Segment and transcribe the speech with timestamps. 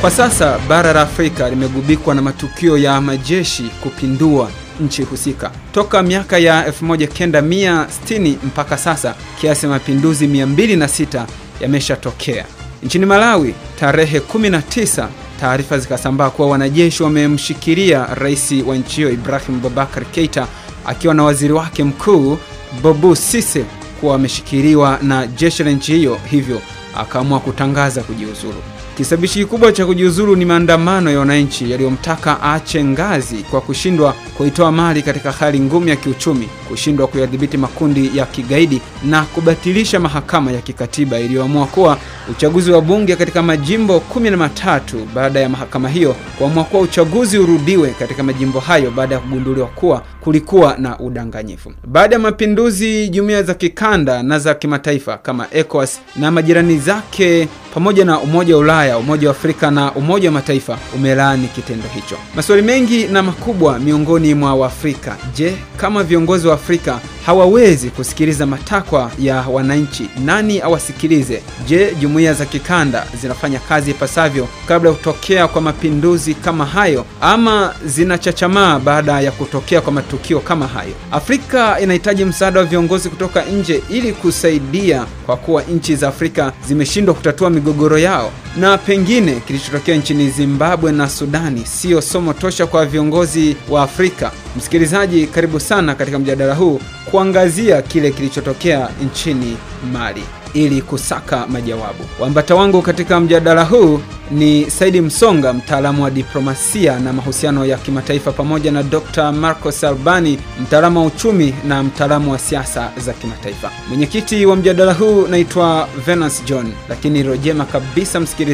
[0.00, 5.50] Kwa sasa bara la Afrika limegubikwa na matukio ya majeshi kupindua nchi husika.
[5.72, 11.26] Toka miaka ya 1960 mpaka sasa, kiasi ya mapinduzi 206
[11.60, 12.44] yameshatokea.
[12.82, 15.08] Nchini Malawi, tarehe 19
[15.40, 20.46] taarifa zikasambaa kuwa wanajeshi wamemshikilia rais wa nchi hiyo Ibrahim Boubacar Keita
[20.86, 22.38] akiwa na waziri wake mkuu
[22.82, 23.64] Bobu Sise
[24.00, 26.60] kuwa wameshikiliwa na jeshi la nchi hiyo, hivyo
[26.96, 28.62] akaamua kutangaza kujiuzulu.
[28.98, 35.02] Kisabishi kikubwa cha kujiuzulu ni maandamano ya wananchi yaliyomtaka aache ngazi kwa kushindwa kuitoa mali
[35.02, 41.18] katika hali ngumu ya kiuchumi, kushindwa kuyadhibiti makundi ya kigaidi na kubatilisha mahakama ya kikatiba
[41.20, 41.98] iliyoamua kuwa
[42.30, 47.38] uchaguzi wa bunge katika majimbo kumi na matatu baada ya mahakama hiyo kuamua kuwa uchaguzi
[47.38, 51.72] urudiwe katika majimbo hayo baada ya kugunduliwa kuwa kulikuwa na udanganyifu.
[51.86, 58.04] Baada ya mapinduzi, jumuiya za kikanda na za kimataifa kama ECOWAS na majirani zake pamoja
[58.04, 62.16] na Umoja wa Ulaya, Umoja wa Afrika na Umoja wa Mataifa umelaani kitendo hicho.
[62.36, 65.16] Maswali mengi na makubwa miongoni mwa Waafrika.
[65.34, 71.42] Je, kama viongozi wa Afrika hawawezi kusikiliza matakwa ya wananchi, nani awasikilize?
[71.66, 77.74] Je, jumuiya za kikanda zinafanya kazi ipasavyo kabla ya kutokea kwa mapinduzi kama hayo, ama
[77.86, 80.92] zinachachamaa baada ya kutokea kwa matukio kama hayo?
[81.12, 87.14] Afrika inahitaji msaada wa viongozi kutoka nje ili kusaidia, kwa kuwa nchi za Afrika zimeshindwa
[87.14, 93.56] kutatua migogoro yao, na pengine kilichotokea nchini Zimbabwe na Sudani siyo somo tosha kwa viongozi
[93.68, 94.32] wa Afrika.
[94.56, 99.56] Msikilizaji, karibu sana katika mjadala huu kuangazia kile kilichotokea nchini
[99.92, 100.22] Mali
[100.54, 102.04] ili kusaka majawabu.
[102.20, 108.32] Wambata wangu katika mjadala huu ni Saidi Msonga, mtaalamu wa diplomasia na mahusiano ya kimataifa,
[108.32, 109.32] pamoja na Dr.
[109.32, 113.70] Marcos Albani, mtaalamu wa uchumi na mtaalamu wa siasa za kimataifa.
[113.88, 118.47] Mwenyekiti wa mjadala huu naitwa Venance John, lakini rojema kabisa, msikilizaji,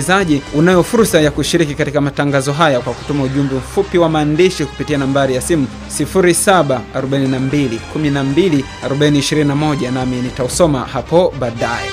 [0.55, 5.35] unayo fursa ya kushiriki katika matangazo haya kwa kutuma ujumbe mfupi wa maandishi kupitia nambari
[5.35, 5.67] ya simu
[6.01, 11.91] 0742 12 4021 nami nitausoma hapo baadaye.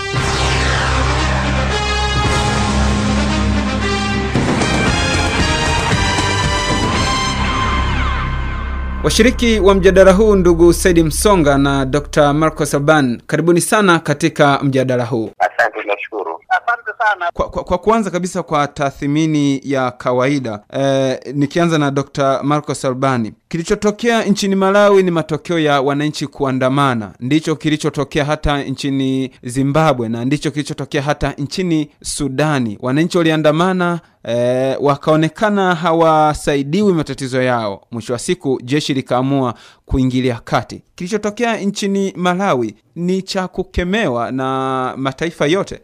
[9.04, 12.34] Washiriki wa mjadala huu ndugu Saidi Msonga na Dr.
[12.34, 15.32] Marcos Alban, karibuni sana katika mjadala huu.
[15.40, 16.40] Asante, nashukuru.
[16.50, 17.30] Asante sana.
[17.34, 22.40] Kwa, kwa, kwa kuanza kabisa kwa tathmini ya kawaida eh, nikianza na Dr.
[22.44, 30.10] Marcos Albani, kilichotokea nchini Malawi ni matokeo ya wananchi kuandamana, ndicho kilichotokea hata nchini Zimbabwe
[30.10, 32.78] na ndicho kilichotokea hata nchini Sudani.
[32.82, 37.88] Wananchi waliandamana E, wakaonekana hawasaidiwi matatizo yao.
[37.92, 39.54] Mwisho wa siku jeshi likaamua
[39.86, 40.82] kuingilia kati.
[40.96, 45.80] Kilichotokea nchini Malawi ni cha kukemewa na mataifa yote.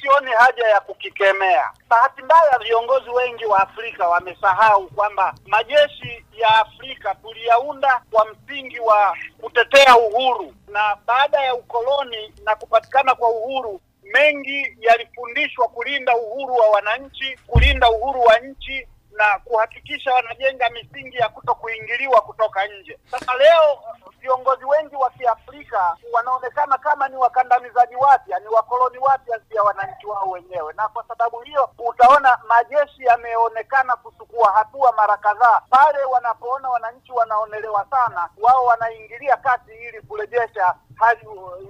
[0.00, 1.70] Sioni haja ya kukikemea.
[1.88, 9.16] Bahati mbaya, viongozi wengi wa Afrika wamesahau kwamba majeshi ya Afrika tuliyaunda kwa msingi wa
[9.40, 16.68] kutetea uhuru, na baada ya ukoloni na kupatikana kwa uhuru mengi yalifundishwa kulinda uhuru wa
[16.70, 22.98] wananchi, kulinda uhuru wa nchi na kuhakikisha wanajenga misingi ya kuto kuingiliwa kutoka nje.
[23.10, 23.78] Sasa leo
[24.20, 30.30] viongozi wengi wa Kiafrika wanaonekana kama ni wakandamizaji wapya, ni wakoloni wapya ya wananchi wao
[30.30, 37.12] wenyewe, na kwa sababu hiyo utaona majeshi yameonekana kuchukua hatua mara kadhaa pale wanapoona wananchi
[37.12, 41.20] wanaonelewa sana, wao wanaingilia kati ili kurejesha hali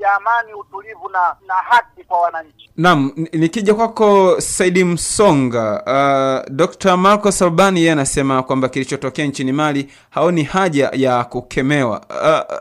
[0.00, 2.70] ya amani, utulivu na na haki kwa wananchi.
[2.76, 5.82] Naam, nikija kwako Saidi Msonga,
[6.46, 6.96] uh, Dr.
[6.96, 12.00] Marcos Albani yeye anasema kwamba kilichotokea nchini Mali haoni haja ya kukemewa.
[12.10, 12.58] Uh,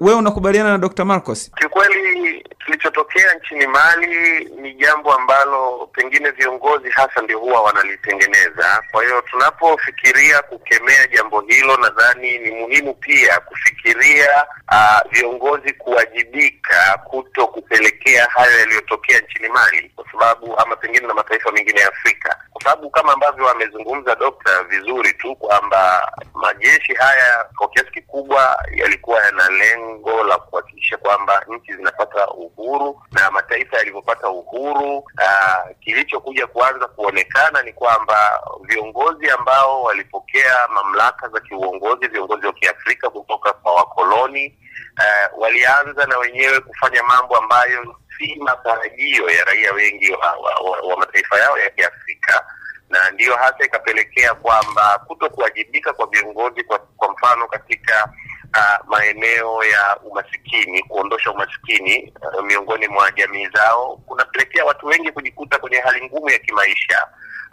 [0.00, 1.04] wewe unakubaliana na Dr.
[1.04, 1.50] Marcos?
[1.58, 8.82] Kiukweli kilichotokea nchini Mali ni jambo ambalo pengine viongozi hasa ndio huwa wanalitengeneza.
[8.90, 17.46] Kwa hiyo tunapofikiria kukemea jambo hilo, nadhani ni muhimu pia kufikiria uh, viongozi kuwajibika kuto
[17.46, 22.64] kupelekea hayo yaliyotokea nchini Mali, kwa sababu ama pengine na mataifa mengine ya Afrika, kwa
[22.64, 29.48] sababu kama ambavyo amezungumza dokta vizuri tu kwamba majeshi haya kwa kiasi kikubwa yalikuwa yana
[29.50, 34.96] lengo la kuhakikisha kwamba nchi zinapata uhuru na mataifa yalivyopata uhuru.
[34.98, 43.10] Uh, kilichokuja kuanza kuonekana ni kwamba viongozi ambao walipokea mamlaka za kiuongozi, viongozi wa Kiafrika
[43.10, 44.58] kutoka kwa wakoloni
[44.98, 50.80] uh, walianza na wenyewe kufanya mambo ambayo si matarajio ya raia wengi wa, wa, wa,
[50.80, 52.44] wa mataifa yao ya Kiafrika.
[52.88, 58.12] Na ndiyo hasa ikapelekea kwamba kuto kuwajibika kwa viongozi kwa, kwa mfano katika
[58.56, 65.58] katika maeneo ya umasikini, kuondosha umasikini uh, miongoni mwa jamii zao kunapelekea watu wengi kujikuta
[65.58, 67.06] kwenye hali ngumu ya kimaisha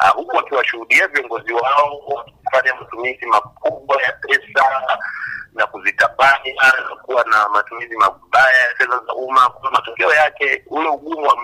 [0.04, 4.82] uh, huku wakiwashuhudia viongozi wao wakifanya matumizi makubwa ya pesa
[5.54, 6.54] na kuzitabanya
[6.90, 9.50] na kuwa na matumizi mabaya ya fedha za umma.
[9.50, 11.38] Kwa matokeo yake, ule ugumu wa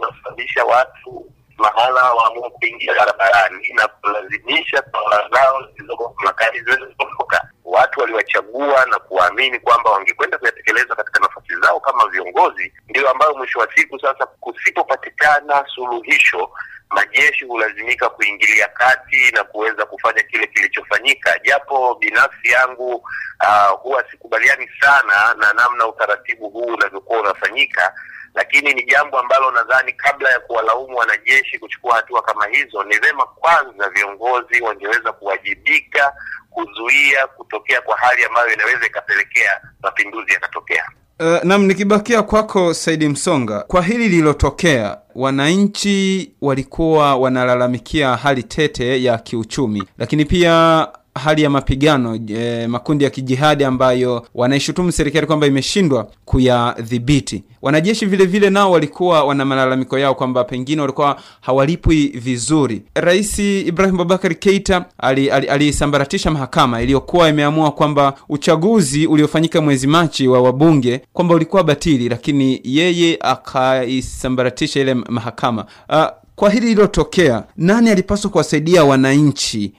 [0.00, 1.26] unasababisha watu
[1.58, 7.48] mahala waamua kuingia barabarani na kulazimisha tawala zao zilizoko mamlakani ziweze kuondoka.
[7.64, 13.58] Watu waliwachagua na kuwaamini kwamba wangekwenda kuyatekeleza katika nafasi zao kama viongozi, ndio ambayo mwisho
[13.58, 16.50] wa siku sasa, kusipopatikana suluhisho,
[16.90, 21.38] majeshi hulazimika kuingilia kati na kuweza kufanya kile kilichofanyika.
[21.44, 27.94] Japo binafsi yangu uh, huwa sikubaliani sana na namna utaratibu huu unavyokuwa unafanyika
[28.36, 33.26] lakini ni jambo ambalo nadhani kabla ya kuwalaumu wanajeshi kuchukua hatua kama hizo, ni vema
[33.26, 36.12] kwanza viongozi wangeweza kuwajibika
[36.50, 40.84] kuzuia kutokea kwa hali ambayo inaweza ikapelekea mapinduzi yakatokea.
[41.20, 49.18] Uh, nam nikibakia kwako Saidi Msonga, kwa hili lililotokea, wananchi walikuwa wanalalamikia hali tete ya
[49.18, 50.86] kiuchumi, lakini pia
[51.18, 57.42] hali ya mapigano e, makundi ya kijihadi ambayo wanaishutumu serikali kwamba imeshindwa kuyadhibiti.
[57.62, 62.82] Wanajeshi vile vile nao walikuwa wana malalamiko yao kwamba pengine walikuwa hawalipwi vizuri.
[62.94, 70.28] Rais Ibrahim Babakar Keita aliisambaratisha ali, ali mahakama iliyokuwa imeamua kwamba uchaguzi uliofanyika mwezi Machi
[70.28, 77.90] wa wabunge kwamba ulikuwa batili, lakini yeye akaisambaratisha ile mahakama uh, kwa hili lililotokea, nani
[77.90, 79.72] alipaswa kuwasaidia wananchi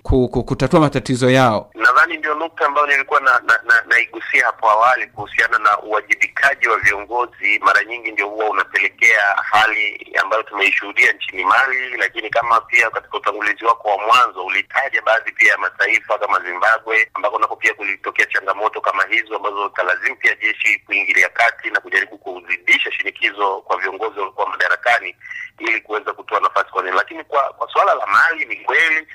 [0.45, 1.71] kutatua matatizo yao?
[1.75, 6.77] Nadhani ndio nukta ambayo nilikuwa na, na, na, naigusia hapo awali kuhusiana na uwajibikaji wa
[6.77, 7.59] viongozi.
[7.59, 9.21] Mara nyingi ndio huwa unapelekea
[9.51, 15.31] hali ambayo tumeishuhudia nchini Mali, lakini kama pia katika utangulizi wako wa mwanzo ulitaja baadhi
[15.31, 20.35] pia ya mataifa kama Zimbabwe, ambako nako pia kulitokea changamoto kama hizo ambazo talazimu pia
[20.35, 25.15] jeshi kuingilia kati na kujaribu kuzidisha shinikizo kwa viongozi waliokuwa madarakani
[25.59, 26.95] ili kuweza kutoa nafasi kwa nini.
[26.97, 29.07] Lakini kwa kwa suala la Mali ni kweli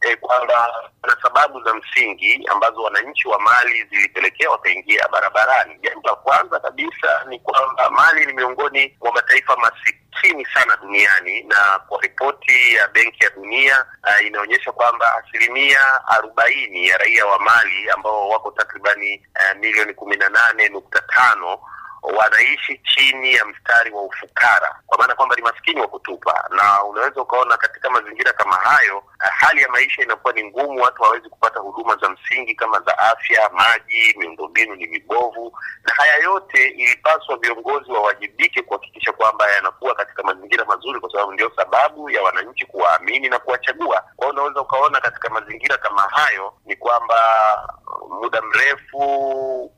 [0.00, 5.78] eh, kwamba kuna sababu za msingi ambazo wananchi wa Mali zilipelekea wakaingia barabarani.
[5.82, 11.78] Jambo la kwanza kabisa ni kwamba Mali ni miongoni mwa mataifa masikini sana duniani, na
[11.88, 17.90] kwa ripoti ya Benki ya Dunia uh, inaonyesha kwamba asilimia arobaini ya raia wa Mali
[17.90, 21.58] ambao wako takribani uh, milioni kumi na nane nukta tano
[22.02, 27.22] wanaishi chini ya mstari wa ufukara, kwa maana kwamba ni maskini wa kutupa, na unaweza
[27.22, 31.96] ukaona katika mazingira kama hayo, hali ya maisha inakuwa ni ngumu, watu hawawezi kupata huduma
[31.96, 38.62] za msingi kama za afya, maji, miundombinu ni mibovu, na haya yote ilipaswa viongozi wawajibike
[38.62, 44.04] kuhakikisha kwamba yanakuwa katika mazingira mazuri, kwa sababu ndio sababu ya wananchi kuwaamini na kuwachagua.
[44.16, 47.16] Kwa unaweza ukaona katika mazingira kama hayo ni kwamba
[48.20, 48.98] muda mrefu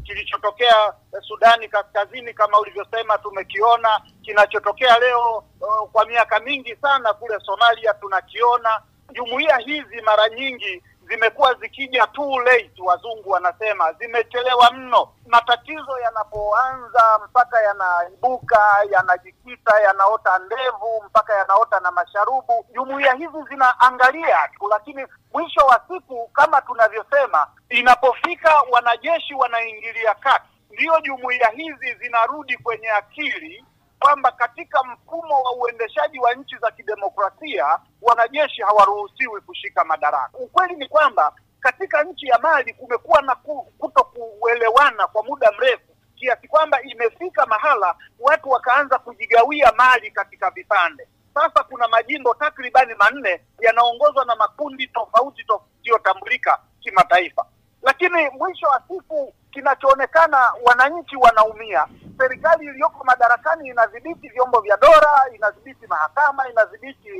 [0.00, 0.92] kilichotokea
[1.28, 8.82] Sudani Kaskazini kama ulivyosema tumekiona, kinachotokea leo uh, kwa miaka mingi sana kule Somalia tunakiona.
[9.12, 13.92] Jumuiya hizi mara nyingi zimekuwa zikija too late, wazungu wanasema.
[13.92, 15.08] Zimechelewa mno.
[15.26, 18.58] Matatizo yanapoanza mpaka yanaibuka,
[18.90, 26.28] yanajikita, yanaota ndevu mpaka yanaota na masharubu, jumuiya hizi zinaangalia tu, lakini mwisho wa siku
[26.28, 33.64] kama tunavyosema, inapofika wanajeshi wanaingilia kati, ndiyo jumuiya hizi zinarudi kwenye akili
[34.00, 40.38] kwamba katika mfumo wa uendeshaji wa nchi za kidemokrasia wanajeshi hawaruhusiwi kushika madaraka.
[40.38, 43.34] Ukweli ni kwamba katika nchi ya Mali kumekuwa na
[43.78, 51.08] kuto kuelewana kwa muda mrefu kiasi kwamba imefika mahala watu wakaanza kujigawia mali katika vipande.
[51.34, 55.44] Sasa kuna majimbo takribani manne yanaongozwa na makundi tofauti
[55.78, 57.46] yasiyotambulika kimataifa,
[57.82, 61.86] lakini mwisho wa siku kinachoonekana wananchi wanaumia.
[62.20, 67.10] Serikali iliyoko madarakani inadhibiti vyombo vya dola, inadhibiti mahakama, inadhibiti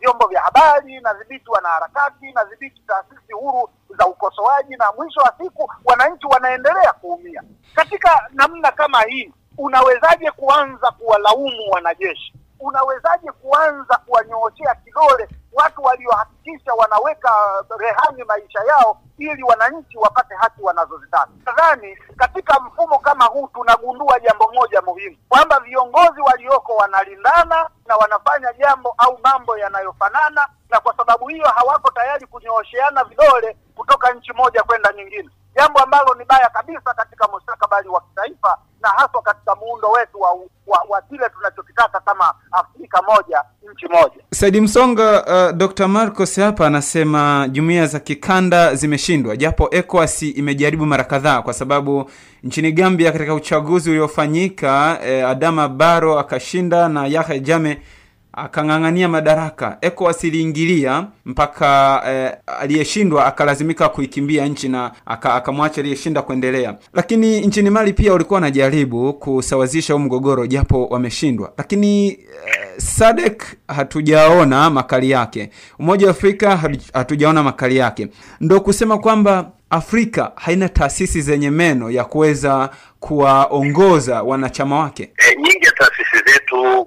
[0.00, 6.26] vyombo vya habari, inadhibiti wanaharakati, inadhibiti taasisi huru za ukosoaji, na mwisho wa siku wananchi
[6.26, 7.42] wanaendelea kuumia.
[7.74, 12.34] Katika namna kama hii, unawezaje kuanza kuwalaumu wanajeshi?
[12.64, 17.30] Unawezaje kuanza kuwanyooshea kidole watu waliohakikisha wanaweka
[17.78, 21.28] rehani maisha yao ili wananchi wapate haki wanazozitaka?
[21.46, 28.52] Nadhani katika mfumo kama huu tunagundua jambo moja muhimu, kwamba viongozi walioko wanalindana na wanafanya
[28.52, 34.62] jambo au mambo yanayofanana, na kwa sababu hiyo hawako tayari kunyoosheana vidole kutoka nchi moja
[34.62, 39.88] kwenda nyingine, jambo ambalo ni baya kabisa katika mustakabali wa kitaifa na haswa katika muundo
[39.88, 40.30] wetu wa
[40.66, 44.24] wa, wa kile tunachokitaka kama Afrika moja nchi moja.
[44.30, 45.88] Saidi Msonga, uh, Dr.
[45.88, 52.10] Marcos hapa anasema jumuiya za kikanda zimeshindwa, japo ECOWAS imejaribu mara kadhaa, kwa sababu
[52.42, 57.76] nchini Gambia katika uchaguzi uliofanyika eh, Adama Barrow akashinda na Yahya Jammeh
[58.36, 59.78] akang'ang'ania madaraka.
[59.80, 66.76] ECOWAS iliingilia mpaka eh, aliyeshindwa akalazimika kuikimbia nchi na akamwacha aliyeshinda kuendelea.
[66.92, 71.52] Lakini nchini Mali pia walikuwa wanajaribu kusawazisha huu mgogoro, japo wameshindwa.
[71.58, 72.18] Lakini eh,
[72.76, 76.60] SADC hatujaona makali yake, Umoja wa Afrika
[76.92, 78.08] hatujaona makali yake,
[78.40, 85.02] ndo kusema kwamba Afrika haina taasisi zenye meno ya kuweza kuwaongoza wanachama wake.
[85.02, 85.36] E,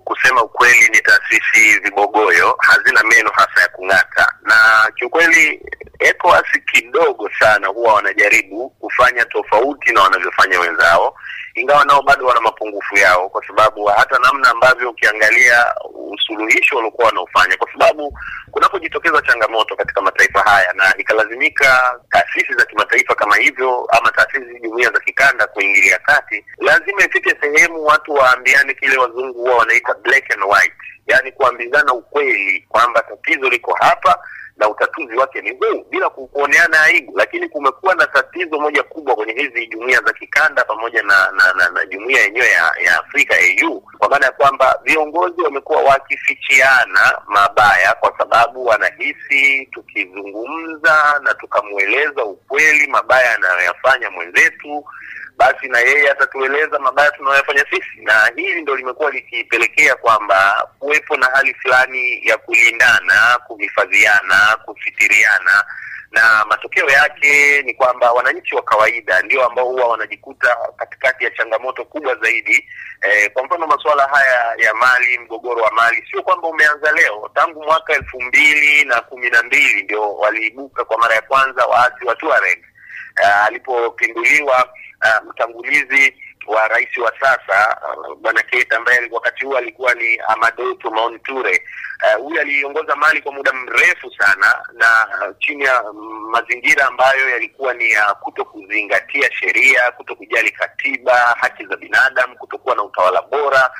[0.04, 4.56] kusema ukweli ni taasisi vibogoyo, hazina meno hasa ya kung'ata, na
[4.96, 5.62] kiukweli
[6.00, 11.16] ECOWAS kidogo sana huwa wanajaribu kufanya tofauti na wanavyofanya wenzao,
[11.56, 15.66] ingawa nao bado wana mapungufu yao, kwa sababu hata namna ambavyo ukiangalia
[16.12, 18.20] usuluhisho waliokuwa wanaofanya, kwa sababu
[18.52, 24.92] kunapojitokeza changamoto katika mataifa haya na ikalazimika taasisi za kimataifa kama hivyo ama taasisi jumuiya
[24.92, 30.44] za kikanda kuingilia kati, lazima ifike sehemu watu waambiane kile wazungu huwa wanaita black and
[30.44, 30.74] white,
[31.08, 34.20] yaani kuambizana ukweli kwamba tatizo liko hapa
[34.58, 39.34] na utatuzi wake ni huu bila kuoneana aibu, lakini kumekuwa na tatizo moja kubwa kwenye
[39.34, 43.82] hizi jumuiya za kikanda pamoja na na, na, na jumuiya yenyewe ya, ya Afrika AU,
[43.98, 52.88] kwa maana ya kwamba viongozi wamekuwa wakifichiana mabaya kwa sababu wanahisi tukizungumza na tukamweleza ukweli
[52.88, 54.86] mabaya anayoyafanya mwenzetu
[55.38, 61.26] basi na yeye atatueleza mabaya tunayofanya sisi, na hili ndo limekuwa likipelekea kwamba kuwepo na
[61.26, 65.64] hali fulani ya kulindana, kuhifadhiana, kusitiriana,
[66.12, 71.86] na matokeo yake ni kwamba wananchi wa kawaida ndio ambao huwa wanajikuta katikati ya changamoto
[71.86, 72.70] kubwa zaidi.
[73.02, 77.30] E, kwa mfano masuala haya ya mali, mgogoro wa mali sio kwamba umeanza leo.
[77.36, 82.06] Tangu mwaka elfu mbili na kumi na mbili ndio waliibuka kwa mara ya kwanza waasi
[82.06, 82.64] wa Tuareg
[83.24, 84.70] uh, alipopinduliwa
[85.06, 86.16] uh, mtangulizi
[86.48, 91.64] wa rais wa sasa uh, bwana Keita ambaye wakati huo alikuwa ni Amadou Toumani Toure.
[92.18, 97.30] Uh, Huyu aliongoza Mali kwa muda mrefu sana na uh, chini ya mm, mazingira ambayo
[97.30, 103.22] yalikuwa ni ya kuto kuzingatia sheria, kuto kujali katiba, haki za binadamu, kutokuwa na utawala
[103.22, 103.72] bora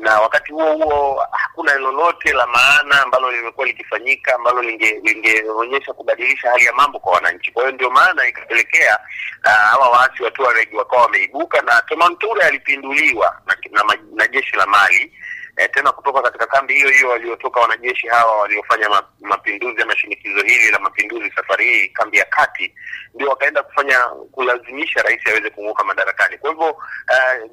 [0.00, 6.50] na wakati huo huo hakuna lolote la maana ambalo limekuwa likifanyika ambalo linge- lingeonyesha kubadilisha
[6.50, 7.52] hali ya mambo kwa wananchi.
[7.52, 8.98] Kwa hiyo ndio maana ikapelekea
[9.42, 11.80] ah, hawa waasi wa Tuareg wakawa wameibuka na
[12.16, 15.12] Toure alipinduliwa na, na, na jeshi la Mali
[15.58, 18.88] eh, tena kutoka katika kambi hiyo hiyo waliotoka wanajeshi hawa waliofanya
[19.20, 22.74] mapinduzi ama shinikizo hili la mapinduzi safari hii kambi ya kati
[23.14, 23.98] ndio wakaenda kufanya
[24.32, 26.38] kulazimisha rais aweze kung'oka madarakani.
[26.38, 26.76] Kwa hivyo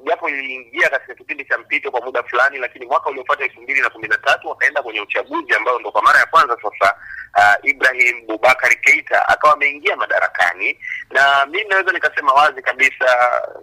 [0.04, 3.80] japo japo iliingia katika kipindi cha mpito kwa muda fulani, lakini mwaka uliofuata elfu mbili
[3.80, 6.94] na kumi na tatu wakaenda kwenye uchaguzi ambao ndo kwa mara ya kwanza sasa
[7.38, 10.78] uh, Ibrahim Bubakar Keita akawa ameingia madarakani,
[11.10, 13.06] na mi naweza nikasema wazi kabisa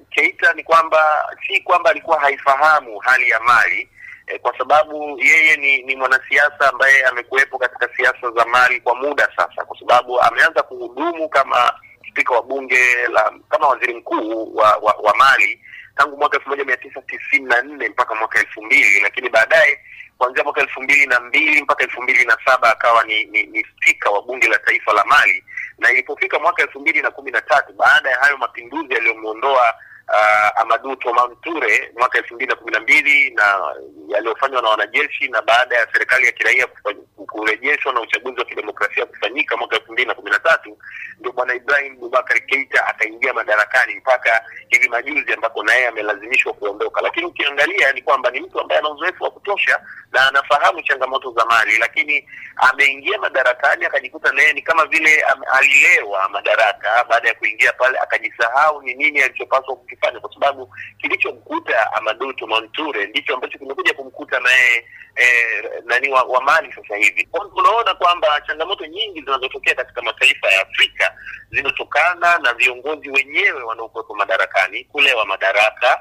[0.10, 3.90] Keita ni kwamba si kwamba alikuwa haifahamu hali ya Mali
[4.27, 9.30] eh, kwa sababu yeye ni, ni mwanasiasa ambaye amekuwepo katika siasa za Mali kwa muda
[9.36, 11.74] sasa, kwa sababu ameanza kuhudumu kama
[12.10, 15.60] spika wa bunge la kama waziri mkuu wa, wa, wa Mali
[15.98, 19.80] tangu mwaka elfu moja mia tisa tisini na nne mpaka mwaka elfu mbili lakini baadaye
[20.18, 23.65] kuanzia mwaka elfu mbili na mbili mpaka elfu mbili na saba akawa ni, ni, ni
[23.65, 25.44] spika wa bunge la taifa la Mali,
[25.77, 29.74] na ilipofika mwaka elfu mbili na kumi na tatu baada ya hayo mapinduzi yaliyomwondoa
[30.10, 33.60] uh, Amadu Toumani Toure mwaka elfu mbili na kumi na mbili na
[34.08, 36.68] yaliyofanywa na wanajeshi na baada ya serikali ya kiraia
[37.28, 40.78] kurejeshwa na uchaguzi wa kidemokrasia kufanyika mwaka elfu mbili na kumi na tatu
[41.20, 47.02] ndio bwana Ibrahim Bubakar Keita akaingia madarakani mpaka hivi majuzi ambapo naye amelazimishwa kuondoka.
[47.02, 49.80] Lakini ukiangalia ni kwamba ni mtu ambaye ana uzoefu wa kutosha
[50.12, 57.06] na anafahamu changamoto za Mali, lakini ameingia madarakani akajikuta naye ni kama vile alilewa madaraka.
[57.10, 62.70] Baada ya kuingia pale akajisahau ni nini alichopaswa kukifanya, kwa sababu kilichomkuta Amadou Toumani
[63.10, 67.29] ndicho ambacho kimekuja kumkuta naye eh, nani wa, wa Mali sasa hivi.
[67.56, 71.13] Unaona kwamba changamoto nyingi zinazotokea katika mataifa ya Afrika
[71.51, 75.99] zinatokana na viongozi wenyewe wanaokuwepo madarakani kulewa madaraka,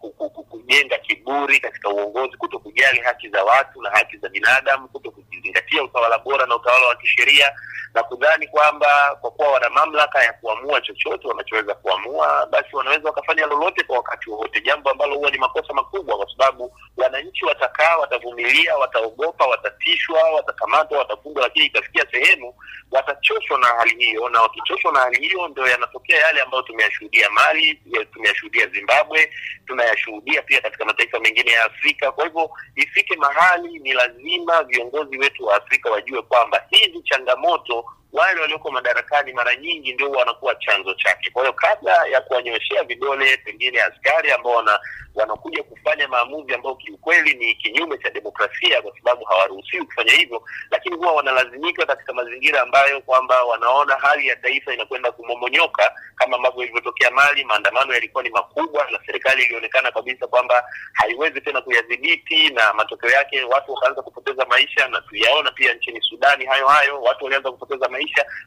[0.00, 5.10] ku- kujenga kiburi katika uongozi, kuto kujali haki za watu na haki za binadamu, kuto
[5.10, 7.52] kuzingatia utawala bora na utawala wa kisheria
[7.94, 13.46] na kudhani kwamba kwa kuwa wana mamlaka ya kuamua chochote wanachoweza kuamua, basi wanaweza wakafanya
[13.46, 18.76] lolote kwa wakati wowote, jambo ambalo huwa ni makosa makubwa, kwa sababu wananchi watakaa, watavumilia,
[18.76, 22.54] wataogopa, watatishwa, watakamatwa, watafungwa, lakini itafikia sehemu
[22.90, 27.74] watachoshwa na hali hiyo, na wakichoshwa na hali hiyo ndio yanatokea yale ambayo tumeyashuhudia Mali,
[28.12, 29.32] tumeyashuhudia Zimbabwe,
[29.66, 32.12] tunayashuhudia pia katika mataifa mengine ya Afrika.
[32.12, 38.40] Kwa hivyo ifike mahali ni lazima viongozi wetu wa Afrika wajue kwamba hizi changamoto wale
[38.40, 41.30] walioko madarakani mara nyingi ndio wanakuwa chanzo chake.
[41.30, 44.80] Kwa hiyo kabla ya kuwanyoshea vidole pengine askari ambao wana
[45.14, 50.96] wanakuja kufanya maamuzi ambayo kiukweli ni kinyume cha demokrasia, kwa sababu hawaruhusiwi kufanya hivyo, lakini
[50.96, 57.10] huwa wanalazimika katika mazingira ambayo kwamba wanaona hali ya taifa inakwenda kumomonyoka, kama ambavyo ilivyotokea
[57.10, 57.44] Mali.
[57.44, 63.42] Maandamano yalikuwa ni makubwa na serikali ilionekana kabisa kwamba haiwezi tena kuyadhibiti, na matokeo yake
[63.44, 67.99] watu wakaanza kupoteza maisha, na tuyaona pia nchini Sudani hayo hayo, watu walianza kupoteza maisha.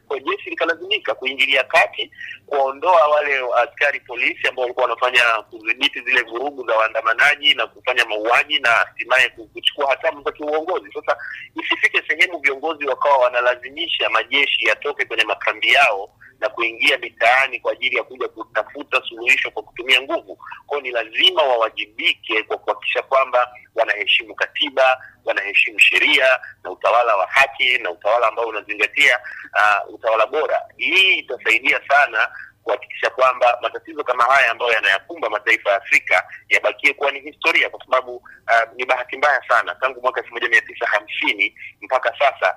[0.08, 2.10] Kwa jeshi likalazimika kuingilia kati,
[2.46, 8.58] kuwaondoa wale askari polisi ambao walikuwa wanafanya kudhibiti zile vurugu za waandamanaji na kufanya mauaji
[8.60, 10.92] na hatimaye kuchukua hatamu za kiuongozi.
[10.92, 11.16] Sasa
[11.62, 17.96] isifike sehemu viongozi wakawa wanalazimisha majeshi yatoke kwenye makambi yao na kuingia mitaani kwa ajili
[17.96, 20.38] ya kuja kutafuta suluhisho kwa kutumia nguvu.
[20.66, 27.78] Kwao ni lazima wawajibike kwa kuhakikisha kwamba wanaheshimu katiba, wanaheshimu sheria na utawala wa haki
[27.78, 29.18] na utawala ambao unazingatia
[29.54, 30.62] uh, utawala bora.
[30.76, 32.28] Hii itasaidia sana
[32.64, 37.84] kuhakikisha kwamba matatizo kama haya ambayo yanayakumba mataifa ya Afrika yabakie kuwa ni historia, kwa
[37.84, 42.54] sababu uh, ni bahati mbaya sana tangu mwaka elfu moja mia tisa hamsini mpaka sasa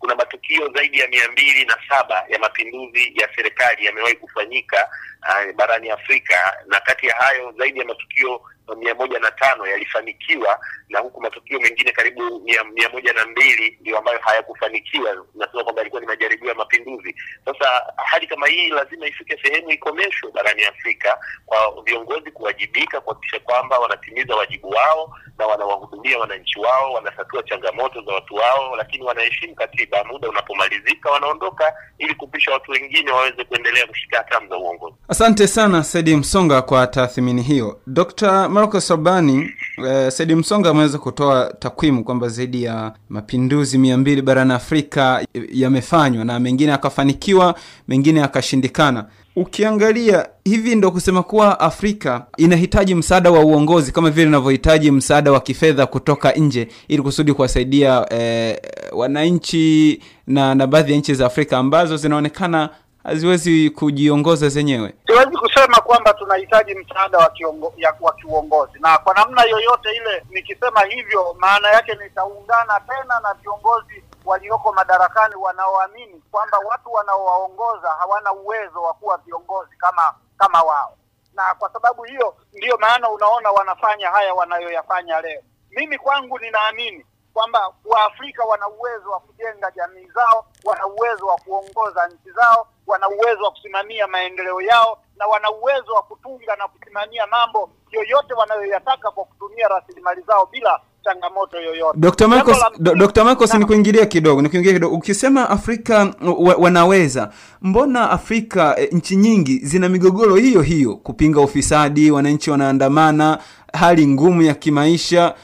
[0.00, 4.88] kuna matukio zaidi ya mia mbili na saba ya mapinduzi ya serikali yamewahi kufanyika
[5.22, 8.40] uh, barani Afrika, na kati ya hayo zaidi ya matukio
[8.76, 13.78] mia moja na tano yalifanikiwa na huku matukio mengine karibu mia, mia moja na mbili
[13.80, 15.26] ndio ambayo hayakufanikiwa.
[15.34, 17.14] Nasema kwamba yalikuwa ni majaribio ya mapinduzi.
[17.44, 23.78] Sasa hali kama hii lazima ifike sehemu ikomeshwe barani Afrika kwa viongozi kuwajibika kuhakikisha kwamba
[23.78, 30.04] wanatimiza wajibu wao na wanawahudumia wananchi wao, wanatatua changamoto za watu wao, lakini wanaheshimu katiba.
[30.04, 34.94] Muda unapomalizika wanaondoka, ili kupisha watu wengine waweze kuendelea kushika hatamu za uongozi.
[35.08, 37.80] Asante sana Saidi Msonga kwa tathmini hiyo.
[37.86, 38.48] Dr.
[38.60, 39.50] Marcus Sabani,
[39.88, 46.24] eh, Saidi Msonga ameweza kutoa takwimu kwamba zaidi ya mapinduzi mia mbili barani Afrika yamefanywa
[46.24, 47.54] na mengine yakafanikiwa,
[47.88, 49.04] mengine yakashindikana.
[49.36, 55.40] Ukiangalia hivi ndo kusema kuwa Afrika inahitaji msaada wa uongozi kama vile inavyohitaji msaada wa
[55.40, 58.58] kifedha kutoka nje ili kusudi kuwasaidia eh,
[58.92, 62.68] wananchi na, na baadhi ya nchi za Afrika ambazo zinaonekana
[63.04, 64.94] haziwezi kujiongoza zenyewe.
[65.06, 70.24] Siwezi kusema kwamba tunahitaji msaada wa kiongo, ya, wa kiuongozi, na kwa namna yoyote ile
[70.30, 78.32] nikisema hivyo, maana yake nitaungana tena na viongozi walioko madarakani wanaoamini kwamba watu wanaowaongoza hawana
[78.32, 80.96] uwezo wa kuwa viongozi kama kama wao,
[81.34, 85.42] na kwa sababu hiyo ndiyo maana unaona wanafanya haya wanayoyafanya leo.
[85.70, 92.08] Mimi kwangu ninaamini kwamba Waafrika wana uwezo wa kujenga jamii zao, wana uwezo wa kuongoza
[92.08, 97.26] nchi zao, wana uwezo wa kusimamia maendeleo yao, na wana uwezo wa kutunga na kusimamia
[97.26, 101.98] mambo yoyote wanayoyataka kwa kutumia rasilimali zao bila changamoto yoyote.
[101.98, 102.28] Dr.
[102.28, 103.58] Marcos, Dr.
[103.58, 104.94] Nikuingilia kidogo, nikuingilia kidogo.
[104.96, 106.14] Ukisema Afrika
[106.58, 107.30] wanaweza,
[107.62, 113.38] mbona Afrika e, nchi nyingi zina migogoro hiyo hiyo, kupinga ufisadi, wananchi wanaandamana,
[113.72, 115.34] hali ngumu ya kimaisha,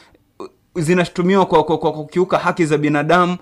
[0.74, 3.36] zinashutumiwa kwa, kwa, kwa kukiuka haki za binadamu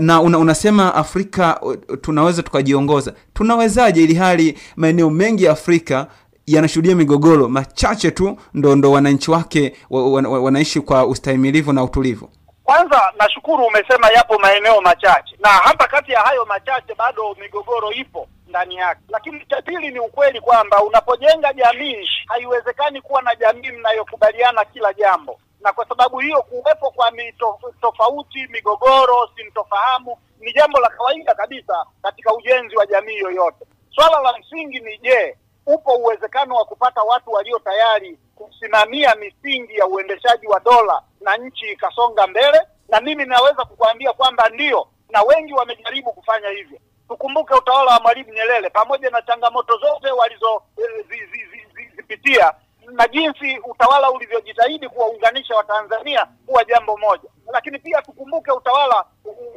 [0.00, 1.60] na una, unasema Afrika
[2.00, 3.14] tunaweza tukajiongoza.
[3.34, 6.06] Tunawezaje ili hali maeneo mengi ya Afrika
[6.46, 11.84] yanashuhudia migogoro machache tu ndo ndo wananchi wake wa, wa, wa, wanaishi kwa ustahimilivu na
[11.84, 12.30] utulivu?
[12.64, 18.28] Kwanza nashukuru umesema yapo maeneo machache, na hata kati ya hayo machache bado migogoro ipo
[18.48, 19.00] ndani yake.
[19.08, 25.38] Lakini cha pili ni ukweli kwamba unapojenga jamii, haiwezekani kuwa na jamii mnayokubaliana kila jambo,
[25.62, 31.86] na kwa sababu hiyo kuwepo kwa mito, tofauti, migogoro, sintofahamu ni jambo la kawaida kabisa
[32.02, 33.64] katika ujenzi wa jamii yoyote.
[33.94, 39.86] Swala la msingi ni je, upo uwezekano wa kupata watu walio tayari kusimamia misingi ya
[39.86, 45.52] uendeshaji wa dola na nchi ikasonga mbele, na mimi naweza kukuambia kwamba ndio, na wengi
[45.52, 46.78] wamejaribu kufanya hivyo.
[47.08, 52.56] Tukumbuke utawala wa Mwalimu Nyerere pamoja na changamoto zote walizozipitia eh, zi,
[52.90, 59.04] na jinsi utawala ulivyojitahidi kuwaunganisha Watanzania kuwa jambo moja, lakini pia tukumbuke utawala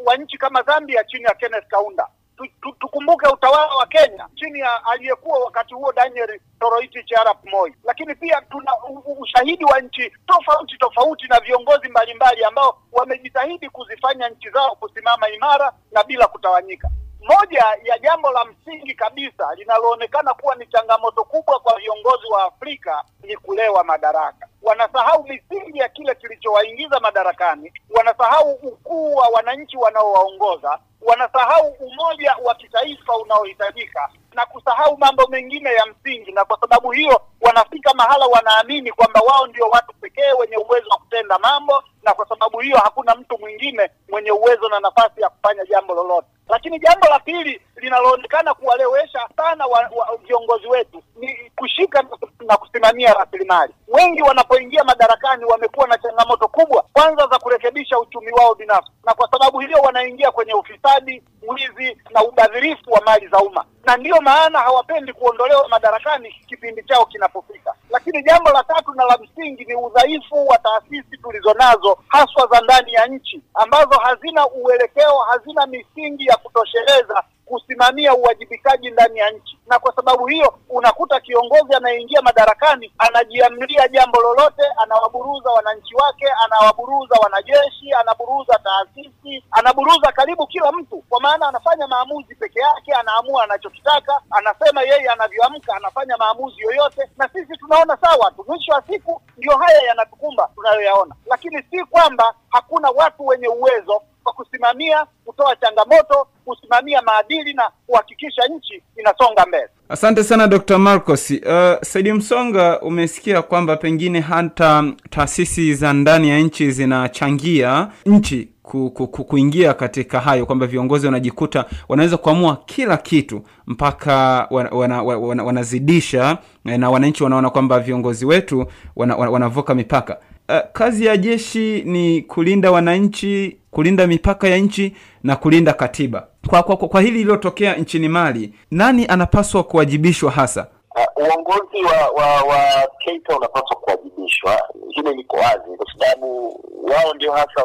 [0.06, 2.08] wa nchi kama Zambia chini ya Kenneth Kaunda.
[2.38, 7.74] Tu, tu, tukumbuke utawala wa Kenya chini ya aliyekuwa wakati huo Daniel Toroitich arap Moi,
[7.84, 8.72] lakini pia tuna
[9.20, 15.74] ushahidi wa nchi tofauti tofauti na viongozi mbalimbali ambao wamejitahidi kuzifanya nchi zao kusimama imara
[15.92, 16.90] na bila kutawanyika.
[17.22, 23.04] Moja ya jambo la msingi kabisa linaloonekana kuwa ni changamoto kubwa kwa viongozi wa Afrika
[23.24, 24.48] ni kulewa madaraka.
[24.62, 33.18] Wanasahau misingi ya kile kilichowaingiza madarakani, wanasahau ukuu wa wananchi wanaowaongoza, wanasahau umoja wa kitaifa
[33.18, 39.20] unaohitajika na kusahau mambo mengine ya msingi, na kwa sababu hiyo wanafika mahala wanaamini kwamba
[39.20, 43.38] wao ndio watu pekee wenye uwezo wa kutenda mambo, na kwa sababu hiyo hakuna mtu
[43.40, 46.28] mwingine mwenye uwezo na nafasi ya kufanya jambo lolote.
[46.56, 49.90] Lakini jambo la pili linaloonekana kuwalewesha sana wa,
[50.28, 52.10] viongozi wetu ni kushika na
[52.48, 53.74] na kusimamia rasilimali.
[53.88, 59.30] Wengi wanapoingia madarakani wamekuwa na changamoto kubwa, kwanza za kurekebisha uchumi wao binafsi, na kwa
[59.32, 64.60] sababu hiyo wanaingia kwenye ufisadi, wizi na ubadhirifu wa mali za umma, na ndiyo maana
[64.60, 67.55] hawapendi kuondolewa madarakani kipindi chao kinapofika.
[67.96, 72.94] Lakini jambo la tatu na la msingi ni udhaifu wa taasisi tulizonazo haswa za ndani
[72.94, 77.24] ya nchi ambazo hazina uelekeo, hazina misingi ya kutosheleza
[77.60, 84.22] kusimamia uwajibikaji ndani ya nchi, na kwa sababu hiyo unakuta kiongozi anayeingia madarakani anajiamlia jambo
[84.22, 91.88] lolote, anawaburuza wananchi wake, anawaburuza wanajeshi, anaburuza taasisi, anaburuza karibu kila mtu, kwa maana anafanya
[91.88, 98.32] maamuzi peke yake, anaamua anachokitaka, anasema yeye anavyoamka, anafanya maamuzi yoyote, na sisi tunaona sawa
[98.32, 98.46] tu.
[98.48, 104.34] Mwisho wa siku ndio haya yanatukumba tunayoyaona, lakini si kwamba hakuna watu wenye uwezo wa
[104.34, 109.68] kusimamia, kutoa changamoto, kusimamia maadili na kuhakikisha nchi inasonga mbele.
[109.90, 110.78] Asante sana Dr.
[110.78, 111.32] Marcos.
[111.32, 111.38] Uh,
[111.82, 119.08] Saidi Msonga, umesikia kwamba pengine hata taasisi za ndani ya nchi zinachangia nchi ku, ku,
[119.08, 125.44] ku, kuingia katika hayo kwamba viongozi wanajikuta wanaweza kuamua kila kitu mpaka wana, wana, wana,
[125.44, 130.18] wanazidisha na wananchi wanaona kwamba viongozi wetu wana, wana, wanavuka mipaka
[130.50, 136.64] uh, kazi ya jeshi ni kulinda wananchi kulinda mipaka ya nchi na kulinda katiba kwa,
[136.64, 142.44] kwa, kwa, kwa hili lililotokea nchini mali nani anapaswa kuwajibishwa hasa Uh, uongozi wa wa
[142.44, 144.62] wa Keita unapaswa kuwajibishwa.
[144.90, 147.64] Hilo liko wazi, kwa sababu wao ndio hasa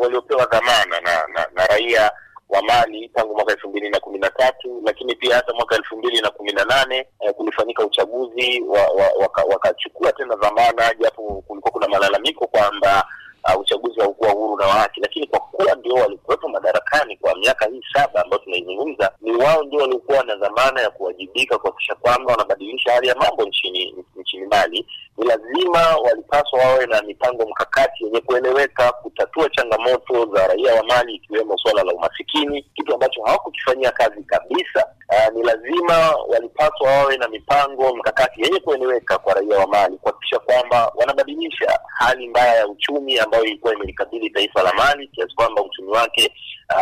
[0.00, 2.10] waliopewa dhamana na, na, na raia
[2.48, 5.96] wa Mali tangu mwaka elfu mbili na kumi na tatu lakini pia hata mwaka elfu
[5.96, 9.42] mbili na kumi na nane eh, kulifanyika uchaguzi wakachukua wa, waka,
[10.00, 13.06] waka tena dhamana, japo kulikuwa kuna malalamiko kwamba
[13.44, 17.66] uh, uchaguzi haukuwa huru na wa haki, lakini kwa kuwa ndio walikuwepo madarakani kwa miaka
[17.66, 22.92] hii saba ambayo tunaizungumza, ni wao ndio waliokuwa na dhamana ya kuwajibika kuhakikisha kwamba wanabadilisha
[22.92, 24.86] hali ya mambo nchini nchini Mali.
[25.18, 31.14] Ni lazima walipaswa wawe na mipango mkakati yenye kueleweka kutatua changamoto za raia wa Mali,
[31.14, 34.86] ikiwemo suala la umasikini, kitu ambacho hawakukifanyia kazi kabisa.
[35.08, 40.38] Uh, ni lazima walipaswa wawe na mipango mkakati yenye kueleweka kwa raia wa Mali kuhakikisha
[40.38, 45.88] kwamba wanabadilisha hali mbaya ya uchumi ambayo ilikuwa imelikabili taifa la Mali kiasi kwamba uchumi
[45.90, 46.32] wake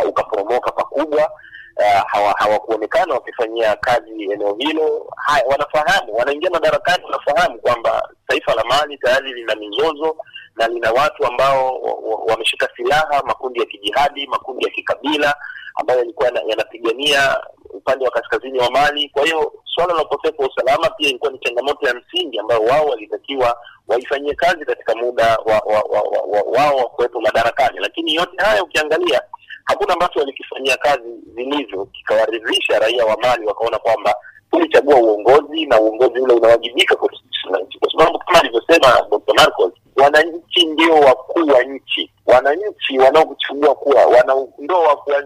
[0.03, 1.31] uh, ukaporomoka pakubwa.
[1.77, 2.03] Uh,
[2.39, 5.07] hawakuonekana hawa wakifanyia kazi eneo hilo.
[5.47, 10.17] Wanafahamu, wanaingia madarakani, wanafahamu kwamba taifa la Mali tayari lina mizozo
[10.61, 11.81] na lina watu ambao
[12.29, 15.35] wameshika silaha, makundi ya kijihadi, makundi ya kikabila
[15.75, 17.37] ambayo yalikuwa yanapigania
[17.71, 19.09] upande wa kaskazini wa Mali.
[19.09, 22.87] Kwa hiyo suala la ukosefu wa usalama pia ilikuwa ni changamoto ya msingi ambayo wao
[22.87, 27.79] walitakiwa waifanyie kazi katika muda wao wa, wa, wa, wa, wa, wa kuwepo madarakani.
[27.79, 29.21] Lakini yote haya ukiangalia,
[29.65, 34.15] hakuna ambacho walikifanyia kazi vilivyo kikawaridhisha raia wa Mali, wakaona kwamba
[34.51, 37.09] tulichagua uongozi na uongozi ule unawajibika kwa
[37.99, 39.35] sababu kama alivyosema Dr.
[39.35, 42.11] Marcos, wananchi ndio wakuu wa nchi.
[42.27, 44.35] Wananchi wanaokuchagua kuwa wana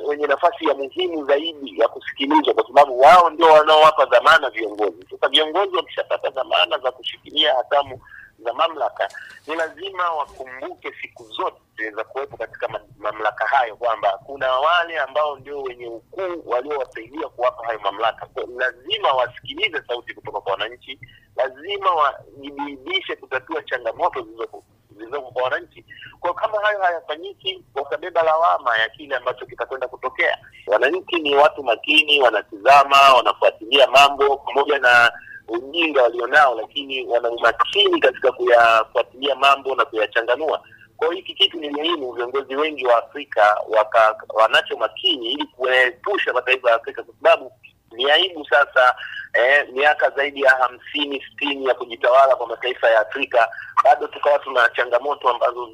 [0.07, 5.07] wenye nafasi ya muhimu zaidi ya kusikilizwa, kwa sababu wao ndio wanaowapa dhamana viongozi.
[5.11, 8.01] Sasa viongozi wakishapata dhamana za kushikilia hatamu
[8.45, 9.09] za mamlaka,
[9.47, 15.63] ni lazima wakumbuke siku zote za kuwepo katika mamlaka hayo kwamba kuna wale ambao ndio
[15.63, 18.27] wenye ukuu waliowasaidia kuwapa hayo mamlaka.
[18.27, 20.99] Kwa lazima wasikilize sauti kutoka kwa wananchi,
[21.37, 25.85] lazima wajibidishe kutatua changamoto zilizopo zilizoko kwa wananchi.
[26.21, 30.39] Kwa kama hayo hayafanyiki, watabeba lawama ya kile ambacho kitakwenda kutokea.
[30.67, 35.13] Wananchi ni watu makini, wanatizama, wanafuatilia mambo pamoja na
[35.49, 40.61] ujinga walionao, lakini wana umakini katika kuyafuatilia mambo na kuyachanganua.
[40.97, 46.71] Kwa hiki kitu ni muhimu, viongozi wengi wa Afrika waka, wanacho makini ili kuepusha mataifa
[46.71, 47.53] ya Afrika, kwa sababu
[47.93, 48.95] ni aibu sasa
[49.35, 53.49] eh, miaka zaidi ya hamsini sitini ya kujitawala kwa mataifa ya Afrika
[53.85, 55.71] bado tukawa tuna changamoto ambazo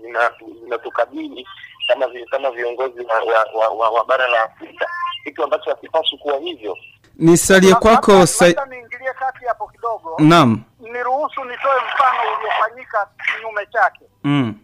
[0.61, 1.47] zinatukabili
[1.89, 4.87] kama kama viongozi wa, wa, wa, wa, wa bara la Afrika,
[5.25, 6.77] kitu ambacho hakipaswi kuwa hivyo.
[7.21, 8.45] Nisalie kwako sa...
[8.45, 10.17] niingilie kati hapo kidogo.
[10.19, 14.05] Naam, niruhusu nitoe mfano uliofanyika kinyume chake.
[14.25, 14.55] mm.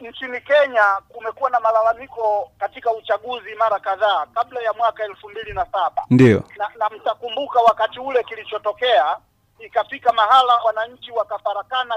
[0.00, 5.66] Nchini Kenya kumekuwa na malalamiko katika uchaguzi mara kadhaa kabla ya mwaka elfu mbili na
[5.72, 6.42] saba Ndiyo.
[6.58, 9.16] na, na mtakumbuka wakati ule kilichotokea,
[9.58, 11.94] ikafika mahala wananchi wakafarakana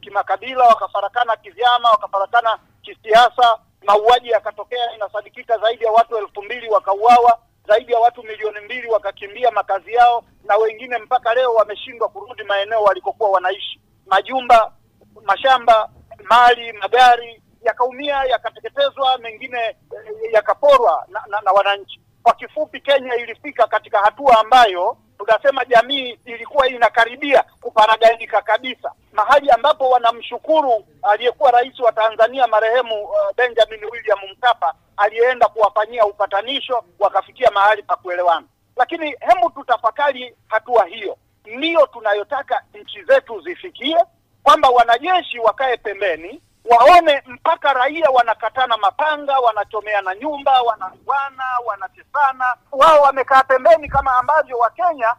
[0.00, 4.92] kimakabila, ki, ki wakafarakana kivyama, wakafarakana kisiasa, mauaji yakatokea.
[4.96, 7.38] Inasadikika zaidi ya watu elfu mbili wakauawa,
[7.70, 12.82] zaidi ya watu milioni mbili wakakimbia makazi yao, na wengine mpaka leo wameshindwa kurudi maeneo
[12.82, 13.80] walikokuwa wanaishi.
[14.06, 14.72] Majumba,
[15.24, 15.88] mashamba
[16.24, 19.76] mali magari yakaumia yakateketezwa, mengine
[20.32, 22.00] yakaporwa na, na, na wananchi.
[22.22, 29.90] Kwa kifupi, Kenya ilifika katika hatua ambayo tunasema jamii ilikuwa inakaribia kuparaganyika kabisa, mahali ambapo
[29.90, 37.82] wanamshukuru aliyekuwa rais wa Tanzania marehemu uh, Benjamin William Mkapa aliyeenda kuwafanyia upatanisho, wakafikia mahali
[37.82, 38.46] pa kuelewana.
[38.76, 43.96] Lakini hebu tutafakari hatua hiyo, ndiyo tunayotaka nchi zetu zifikie
[44.42, 53.42] kwamba wanajeshi wakae pembeni, waone mpaka raia wanakatana mapanga, wanachomeana nyumba, wanauana, wanatesana, wao wamekaa
[53.42, 55.16] pembeni, kama ambavyo Wakenya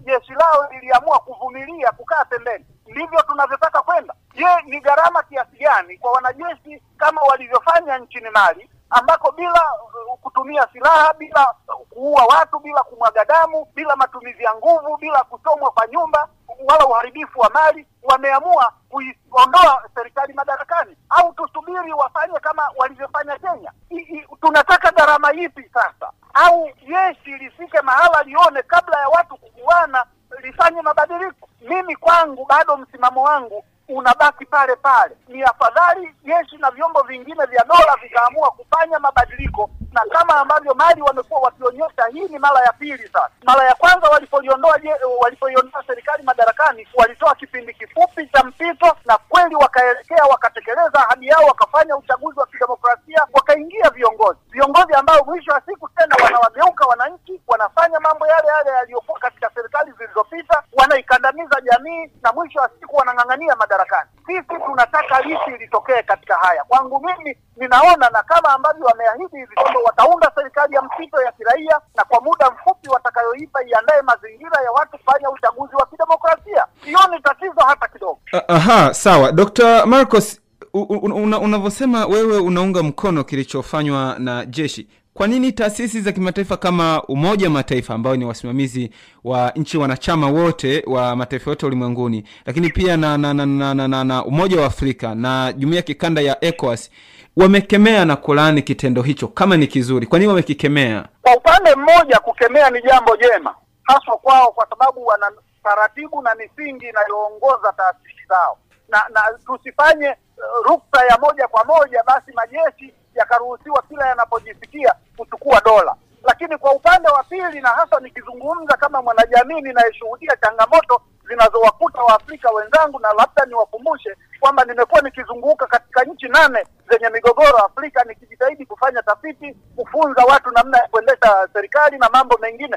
[0.00, 2.64] jeshi lao liliamua kuvumilia kukaa pembeni.
[2.86, 4.14] Ndivyo tunavyotaka kwenda.
[4.34, 9.62] Je, ni gharama kiasi gani kwa wanajeshi kama walivyofanya nchini Mali ambako bila
[10.10, 11.54] uh, kutumia silaha, bila
[11.90, 16.28] kuua watu, bila kumwaga damu, bila matumizi ya nguvu, bila kuchomwa kwa nyumba
[16.68, 20.96] wala uharibifu wa mali, wameamua kuiondoa serikali madarakani?
[21.10, 23.72] Au tusubiri wafanye kama walivyofanya Kenya?
[23.90, 26.10] I, i, tunataka gharama ipi sasa?
[26.34, 30.04] Au jeshi lifike mahala lione kabla ya watu kuuana
[30.42, 31.48] lifanye mabadiliko?
[31.60, 35.16] Mimi kwangu bado msimamo wangu unabaki pale pale.
[35.28, 41.02] Ni afadhali jeshi na vyombo vingine vya dola vikaamua kufanya mabadiliko, na kama ambavyo Mali
[41.02, 43.30] wamekuwa wakionyesha, hii ni mara ya pili sasa.
[43.44, 44.78] Mara ya kwanza walipoiondoa
[45.20, 51.96] walipoiondoa serikali madarakani, walitoa kipindi kifupi cha mpito, na kweli wakaelekea wakatekeleza ahadi yao, wakafanya
[51.96, 58.26] uchaguzi wa kidemokrasia, wakaingia viongozi viongozi ambao mwisho wa siku tena wanawageuka wananchi, wanafanya mambo
[58.26, 64.10] yale yale yaliyokuwa katika serikali zilizopita, wanaikandamiza jamii na mwisho wa siku wanang'ang'ania madarakani.
[64.26, 66.64] Sisi tunataka lipi litokee katika haya?
[66.64, 71.80] Kwangu mimi ninaona, na kama ambavyo wameahidi hivi kwamba wataunda serikali ya mpito ya kiraia,
[71.96, 76.66] na kwa muda mfupi watakayoipa iandae mazingira ya watu kufanya uchaguzi wa kidemokrasia.
[76.84, 78.18] Sioni tatizo hata kidogo.
[78.48, 79.32] Aha, sawa.
[79.32, 79.86] Dr.
[79.86, 80.40] Marcos,
[80.72, 87.46] una, unavyosema wewe unaunga mkono kilichofanywa na jeshi kwa nini taasisi za kimataifa kama Umoja
[87.46, 88.90] wa Mataifa ambao ni wasimamizi
[89.24, 93.88] wa nchi wanachama wote wa mataifa yote ulimwenguni, lakini pia na na, na, na, na,
[93.88, 96.90] na, na Umoja wa Afrika na jumuiya ya kikanda ya ECOWAS
[97.36, 100.06] wamekemea na kulaani kitendo hicho kama ni kizuri?
[100.06, 101.04] Kwa nini wamekikemea?
[101.22, 106.86] Kwa upande mmoja, kukemea ni jambo jema, haswa kwao, kwa sababu wana taratibu na misingi
[106.88, 113.82] inayoongoza taasisi zao, na na tusifanye uh, ruksa ya moja kwa moja basi majeshi yakaruhusiwa
[113.88, 115.94] kila yanapojisikia kuchukua dola.
[116.24, 122.98] Lakini kwa upande wa pili, na hasa nikizungumza kama mwanajamii ninayeshuhudia changamoto zinazowakuta Waafrika wenzangu,
[123.00, 129.56] na labda niwakumbushe kwamba nimekuwa nikizunguka katika nchi nane zenye migogoro Afrika, nikijitahidi kufanya tafiti,
[129.76, 132.76] kufunza watu namna ya kuendesha serikali na mambo mengine.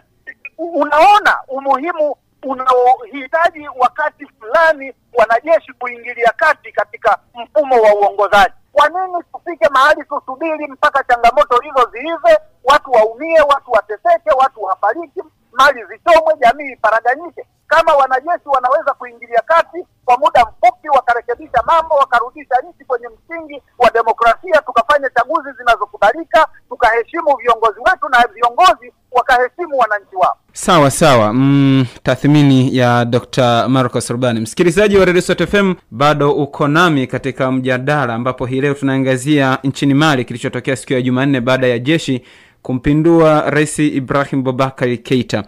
[0.58, 8.54] Unaona umuhimu unaohitaji wakati fulani wanajeshi kuingilia kati katika mfumo wa uongozaji.
[8.72, 15.24] Kwa nini tufike mahali tusubiri mpaka changamoto hizo ziive, watu waumie, watu wateseke, watu wafariki,
[15.52, 17.46] mali zichomwe, jamii iparaganyike?
[17.68, 23.90] Kama wanajeshi wanaweza kuingilia kati kwa muda mfupi, wakarekebisha mambo, wakarudisha nchi kwenye msingi wa
[23.90, 30.38] demokrasia, tukafanya chaguzi zinazokubalika, tukaheshimu viongozi wetu na viongozi wakaheshimu wananchi wao.
[30.54, 31.34] Sawa sawa.
[31.34, 33.68] Mm, tathmini ya Dr.
[33.70, 34.40] Marcos Rubani.
[34.40, 40.76] Msikilizaji wa Radio bado uko nami katika mjadala ambapo hii leo tunaangazia nchini Mali kilichotokea
[40.76, 42.24] siku ya Jumanne baada ya jeshi
[42.62, 45.44] kumpindua Rais Ibrahim Boubacar Keita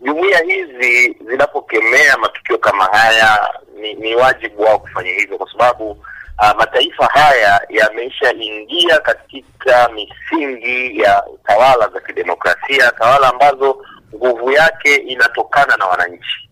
[0.00, 5.90] Jumuiya hizi zinapokemea matukio kama haya ni, ni wajibu wao kufanya hivyo kwa sababu
[6.38, 15.76] uh, mataifa haya yameshaingia katika misingi ya tawala za kidemokrasia tawala ambazo nguvu yake inatokana
[15.76, 16.45] na wananchi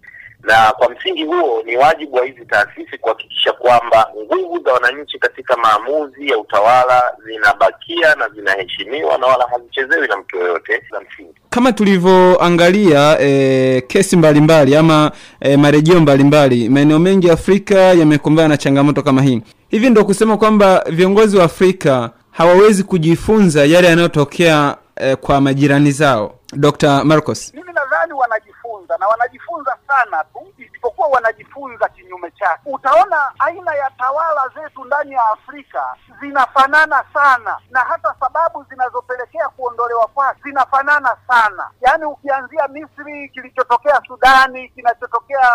[0.45, 5.57] na kwa msingi huo ni wajibu wa hizi taasisi kuhakikisha kwamba nguvu za wananchi katika
[5.57, 11.35] maamuzi ya utawala zinabakia na zinaheshimiwa na wala hazichezewi na mtu yoyote za msingi.
[11.51, 18.49] Kama tulivyoangalia e, kesi mbalimbali mbali, ama e, marejeo mbalimbali maeneo mengi ya afrika yamekumbana
[18.49, 19.43] na changamoto kama hii.
[19.69, 26.35] Hivi ndo kusema kwamba viongozi wa afrika hawawezi kujifunza yale yanayotokea e, kwa majirani zao.
[26.53, 27.53] Dr marcos.
[27.55, 28.64] Mimi nadhani wanajifunza
[28.99, 35.23] na wanajifunza sana tu isipokuwa wanajifunza kinyume chake utaona aina ya tawala zetu ndani ya
[35.33, 44.01] afrika zinafanana sana na hata sababu zinazopelekea kuondolewa kwake zinafanana sana yaani ukianzia misri kilichotokea
[44.07, 45.51] sudani kinachotokea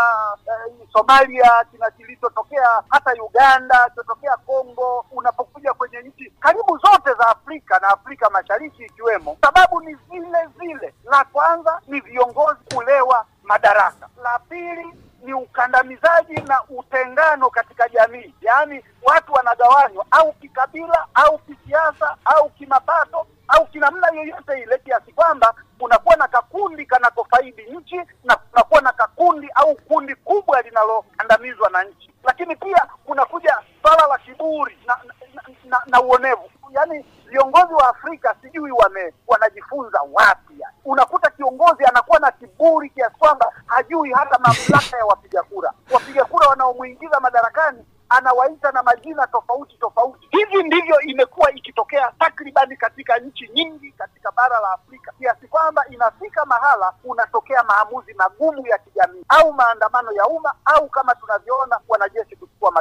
[0.48, 1.52] eh, somalia
[1.98, 8.84] kilichotokea hata uganda kilichotokea Kongo, unapokuja kwenye nchi karibu zote za Afrika na Afrika Mashariki
[8.84, 9.38] ikiwemo.
[9.42, 10.94] Sababu ni zile zile.
[11.04, 13.09] La kwanza ni viongozi kulewa
[13.50, 14.88] madaraka, la pili
[15.24, 23.28] ni ukandamizaji na utengano katika jamii, yaani watu wanagawanywa au kikabila au kisiasa au kimapato
[23.48, 29.50] au kinamna yoyote ile, kiasi kwamba kunakuwa na kakundi kanakofaidi nchi na kunakuwa na kakundi
[29.56, 32.12] au kundi kubwa linalokandamizwa na nchi.
[32.24, 34.98] Lakini pia kunakuja swala la kiburi na,
[35.34, 36.50] na, na, na uonevu.
[36.72, 40.54] Yaani viongozi wa Afrika sijui wame wanajifunza wapi.
[40.86, 45.72] Unakuta kiongozi anakuwa na kiburi kiasi kwamba hajui hata mamlaka ya wapiga kura.
[45.92, 50.28] Wapiga kura wanaomwingiza madarakani anawaita na majina tofauti tofauti.
[50.32, 56.46] Hivi ndivyo imekuwa ikitokea takribani katika nchi nyingi katika bara la Afrika, kiasi kwamba inafika
[56.46, 61.80] mahala unatokea maamuzi magumu ya kijamii au maandamano ya umma au kama tunavyoona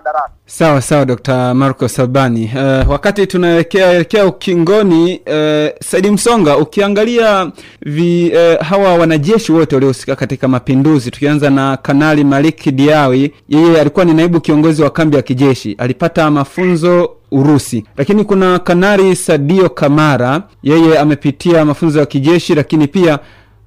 [0.08, 0.30] madaraka.
[0.46, 1.54] Sawa sawa, Dr.
[1.54, 2.50] Marco Salbani.
[2.54, 7.50] Uh, wakati tunaelekea elekea ukingoni, uh, Saidi Msonga, ukiangalia
[7.82, 14.04] vi, uh, hawa wanajeshi wote waliohusika katika mapinduzi, tukianza na Kanali Maliki Diawi, yeye alikuwa
[14.04, 17.84] ni naibu kiongozi wa kambi ya kijeshi, alipata mafunzo Urusi.
[17.96, 23.18] Lakini kuna Kanali Sadio Kamara, yeye amepitia mafunzo ya kijeshi, lakini pia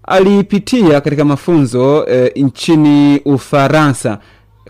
[0.04, 4.18] alipitia katika mafunzo e, nchini Ufaransa.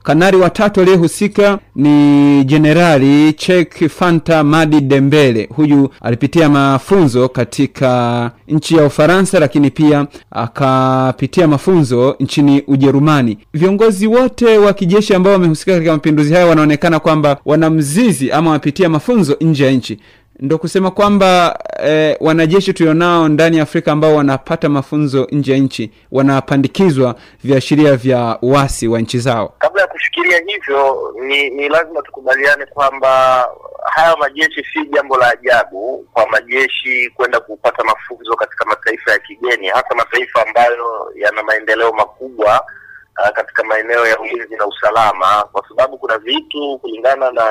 [0.03, 5.49] Kanari watatu aliyehusika ni Jenerali Chek Fanta Madi Dembele.
[5.55, 13.37] Huyu alipitia mafunzo katika nchi ya Ufaransa, lakini pia akapitia mafunzo nchini Ujerumani.
[13.53, 18.89] Viongozi wote wa kijeshi ambao wamehusika katika mapinduzi hayo wanaonekana kwamba wana mzizi ama wamepitia
[18.89, 19.99] mafunzo nje ya nchi
[20.41, 25.91] ndo kusema kwamba eh, wanajeshi tulionao ndani ya Afrika ambao wanapata mafunzo nje ya nchi
[26.11, 29.53] wanapandikizwa viashiria vya uasi wa nchi zao.
[29.59, 33.45] Kabla ya kufikiria hivyo, ni ni lazima tukubaliane kwamba
[33.83, 39.67] haya majeshi si jambo la ajabu kwa majeshi kwenda kupata mafunzo katika mataifa ya kigeni,
[39.67, 42.65] hasa mataifa ambayo yana maendeleo makubwa
[43.19, 47.43] uh, katika maeneo ya ulinzi na usalama, kwa sababu kuna vitu kulingana na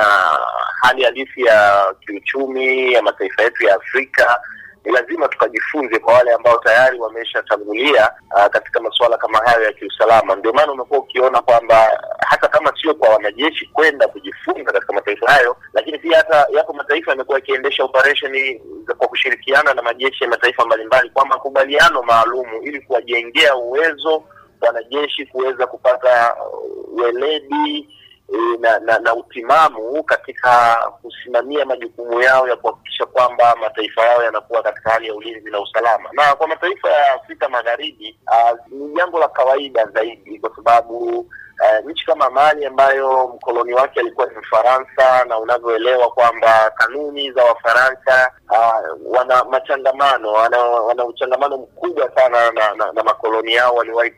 [0.82, 4.40] hali halisi ya kiuchumi ya mataifa yetu ya Afrika
[4.84, 10.34] ni lazima tukajifunze kwa wale ambao tayari wameshatangulia uh, katika masuala kama hayo ya kiusalama.
[10.36, 15.56] Ndio maana umekuwa ukiona kwamba hata kama sio kwa wanajeshi kwenda kujifunza katika mataifa hayo,
[15.72, 18.60] lakini pia hata yapo mataifa yamekuwa yakiendesha operesheni
[18.98, 24.22] kwa kushirikiana na majeshi ya mataifa mbalimbali kwa makubaliano maalumu ili kuwajengea uwezo
[24.66, 26.36] wanajeshi kuweza kupata
[26.92, 27.88] weledi
[28.60, 34.90] na, na na utimamu katika kusimamia majukumu yao ya kuhakikisha kwamba mataifa yao yanakuwa katika
[34.90, 36.08] hali ya ulinzi na usalama.
[36.12, 41.90] Na kwa mataifa ya Afrika Magharibi uh, ni jambo la kawaida zaidi, kwa sababu uh,
[41.90, 48.32] nchi kama Mali ambayo mkoloni wake alikuwa ni Mfaransa, na unavyoelewa kwamba kanuni za Wafaransa
[48.50, 54.10] uh, wana machangamano wana, wana uchangamano mkubwa sana na, na, na makoloni yao waliwahi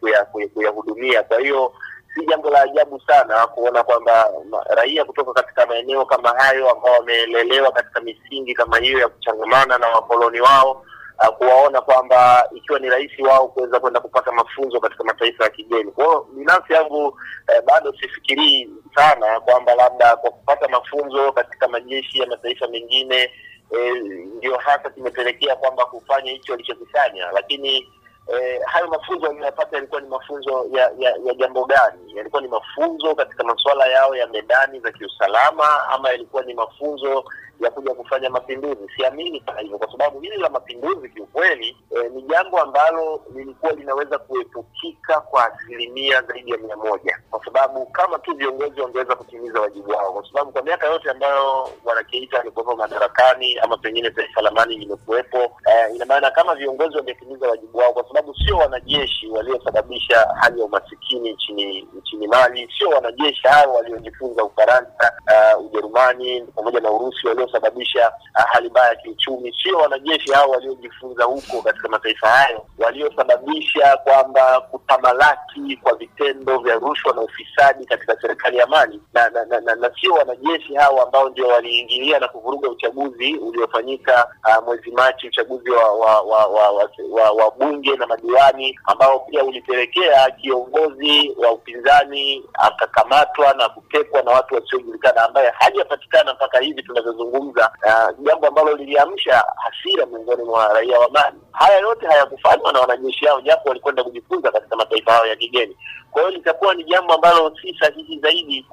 [0.54, 1.22] kuyahudumia.
[1.22, 1.72] Kwa hiyo
[2.14, 4.30] si jambo la ajabu sana kuona kwamba
[4.68, 9.88] raia kutoka katika maeneo kama hayo ambao wamelelewa katika misingi kama hiyo ya kuchangamana na
[9.88, 10.84] wakoloni wao
[11.28, 15.92] uh, kuwaona kwamba ikiwa ni rahisi wao kuweza kwenda kupata mafunzo katika mataifa ya kigeni.
[15.92, 17.18] Kwa hiyo binafsi yangu
[17.54, 23.30] eh, bado sifikirii sana kwamba labda kwa kupata mafunzo katika majeshi ya mataifa mengine
[23.70, 23.94] eh,
[24.36, 27.88] ndio hasa kimepelekea kwamba kufanya hicho walichokifanya, lakini
[28.28, 32.16] Eh, hayo mafunzo waliyopata yalikuwa ni mafunzo ya, ya ya jambo gani?
[32.16, 37.24] Yalikuwa ni mafunzo katika masuala yao ya medani za kiusalama, ama yalikuwa ni mafunzo
[37.64, 38.80] ya kuja kufanya mapinduzi?
[38.96, 44.18] Siamini kama hivyo, kwa sababu hili la mapinduzi kiukweli, eh, ni jambo ambalo lilikuwa linaweza
[44.18, 49.90] kuepukika kwa asilimia zaidi ya mia moja, kwa sababu kama tu viongozi wangeweza kutimiza wajibu
[49.90, 54.50] wao, kwa sababu kwa miaka yote ambayo bwana Keita alikuwepo madarakani ama pengine taifa la
[54.50, 60.26] Mali limekuwepo, eh, ina maana kama viongozi wangetimiza wajibu wao kwa sababu sio wanajeshi waliosababisha
[60.40, 65.12] hali ya umasikini nchini nchini Mali, sio wanajeshi hao waliojifunza Ufaransa,
[65.56, 71.24] uh, Ujerumani pamoja na Urusi waliosababisha uh, hali mbaya ya kiuchumi, sio wanajeshi hao waliojifunza
[71.24, 72.66] huko katika mataifa hayo.
[72.78, 79.44] Waliosababisha kwamba kutamalaki kwa vitendo vya rushwa na ufisadi katika serikali ya Mali, na na,
[79.44, 84.90] na, na, na sio wanajeshi hao ambao ndio waliingilia na kuvuruga uchaguzi uliofanyika uh, mwezi
[84.90, 90.30] Machi, uchaguzi wa wa wa, wa, wa, wa, wa bunge na madiwani ambao pia ulipelekea
[90.30, 98.24] kiongozi wa upinzani akakamatwa na kutekwa na watu wasiojulikana ambaye hajapatikana mpaka hivi tunavyozungumza, uh,
[98.26, 101.36] jambo ambalo liliamsha hasira miongoni mwa raia wa Mali.
[101.52, 105.76] Haya yote hayakufanywa na wanajeshi hao, japo walikwenda kujifunza katika mataifa hayo ya kigeni.
[106.10, 108.66] Kwa hiyo litakuwa ni jambo ambalo si sahihi zaidi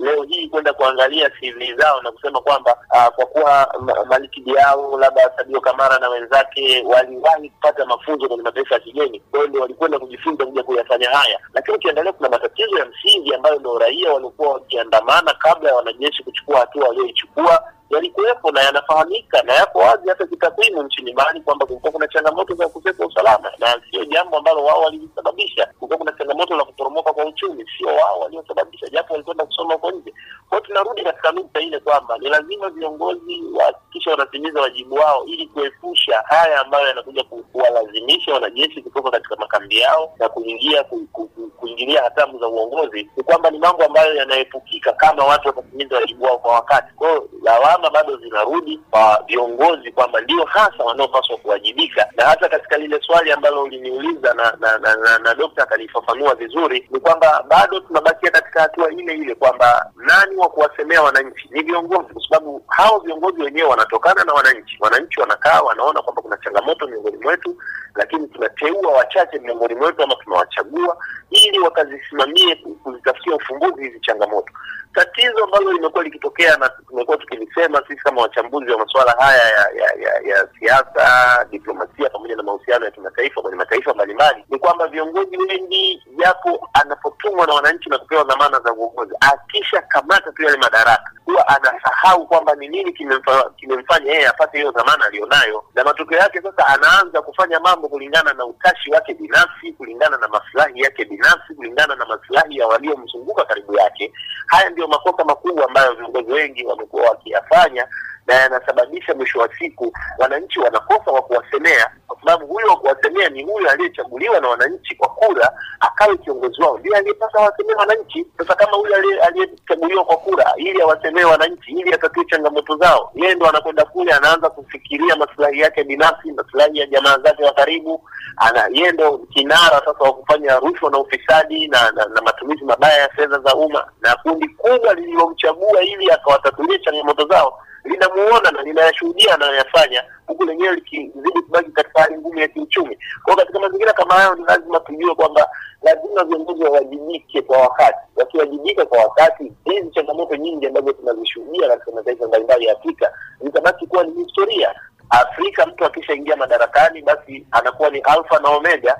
[0.00, 4.98] leo hii kwenda kuangalia CV zao na kusema kwamba uh, kwa kuwa ma, Maliki Diao
[4.98, 9.60] labda Sadio Kamara na wenzake waliwahi kupata mafunzo kwenye mataifa ya kigeni, kwa hiyo ndio
[9.60, 14.52] walikwenda kujifunza kuja kuyafanya haya, lakini ukiangalia kuna matatizo ya msingi ambayo ndio raia walikuwa
[14.52, 20.82] wakiandamana kabla ya wanajeshi kuchukua hatua walioichukua yalikuwepo na yanafahamika na yako wazi hata kitakwimu
[20.82, 25.66] nchini Mali kwamba kulikuwa kuna changamoto za ukosefu usalama, na sio jambo ambalo wao walilisababisha.
[25.66, 30.14] Kulikuwa kuna changamoto la kuporomoka kwa uchumi, sio wao waliosababisha, japo walikwenda kusoma huko nje.
[30.48, 35.46] Kwa hiyo tunarudi katika nukta ile kwamba ni lazima viongozi wahakikisha wanatimiza wajibu wao ili
[35.46, 41.50] kuepusha haya ambayo yanakuja kuwalazimisha wanajeshi kutoka katika makambi yao na kuingia ku, ku, ku,
[41.56, 43.10] kuingilia hatamu za uongozi.
[43.16, 46.94] Ni kwamba ni mambo ambayo yanaepukika kama watu watatimiza wajibu wao kwa wakati.
[46.94, 47.28] Kwa hiyo
[47.76, 53.32] lawama bado zinarudi kwa viongozi kwamba ndio hasa wanaopaswa kuwajibika, na hata katika lile swali
[53.32, 58.60] ambalo uliniuliza na na, na, na, na dokta akalifafanua vizuri, ni kwamba bado tunabakia katika
[58.62, 63.68] hatua ile ile kwamba nani wa kuwasemea wananchi ni viongozi, kwa sababu hao viongozi wenyewe
[63.68, 64.76] wanatokana na wananchi.
[64.80, 67.56] Wananchi wanakaa wanaona kwamba kuna changamoto miongoni mwetu,
[67.94, 70.96] lakini tunateua wachache miongoni mwetu ama tunawachagua
[71.30, 74.52] ili wakazisimamie kuzitafutia ufumbuzi hizi changamoto.
[74.96, 79.92] Tatizo ambalo limekuwa likitokea na tumekuwa tukilisema sisi kama wachambuzi wa masuala haya ya ya,
[80.00, 85.36] ya, ya siasa, diplomasia pamoja na mahusiano ya kimataifa kwenye mataifa mbalimbali ni kwamba viongozi
[85.36, 91.10] wengi, japo anapotumwa na wananchi na kupewa dhamana za uongozi, akisha kamata tu yale madaraka,
[91.24, 96.42] huwa anasahau kwamba ni nini kimemfa, kimemfanya yeye apate hiyo dhamana aliyonayo, na matokeo yake
[96.42, 101.96] sasa anaanza kufanya mambo kulingana na utashi wake binafsi, kulingana na maslahi yake binafsi, kulingana
[101.96, 104.12] na maslahi ya waliomzunguka karibu yake.
[104.46, 107.86] Haya ndio makosa makubwa ambayo viongozi wengi wamekuwa wakiyafanya
[108.26, 113.42] na yanasababisha mwisho wa siku wananchi wanakosa wa kuwasemea, kwa sababu huyo wa kuwasemea ni
[113.44, 118.26] huyo aliyechaguliwa na wananchi kwa kura akawe kiongozi wao, ndiye aliyepasa awasemee wananchi.
[118.38, 123.48] Sasa kama huyo aliyechaguliwa kwa kura ili awasemee wananchi, ili atatue changamoto zao, yeye ndo
[123.48, 128.02] anakwenda kule, anaanza kufikiria maslahi yake binafsi, maslahi ya jamaa zake wa karibu,
[128.36, 132.98] ana yeye ndo kinara sasa wa kufanya rushwa na ufisadi na, na, na matumizi mabaya
[132.98, 139.34] ya fedha za umma, na kundi kubwa alilomchagua ili akawatatulie changamoto zao linamuona na linayashuhudia
[139.34, 142.98] anayoyafanya huku lenyewe likizidi kubaki katika hali ngumu ya kiuchumi.
[143.22, 145.48] Kwa hiyo katika mazingira kama hayo, ni lazima tujue kwamba
[145.82, 147.98] lazima viongozi wawajibike kwa wakati.
[148.16, 154.04] Wakiwajibika kwa wakati, hizi changamoto nyingi ambazo tunazishuhudia katika mataifa mbalimbali ya Afrika zitabaki kuwa
[154.04, 154.74] ni historia.
[155.10, 158.96] Afrika, mtu akishaingia madarakani, basi anakuwa ni alfa na omega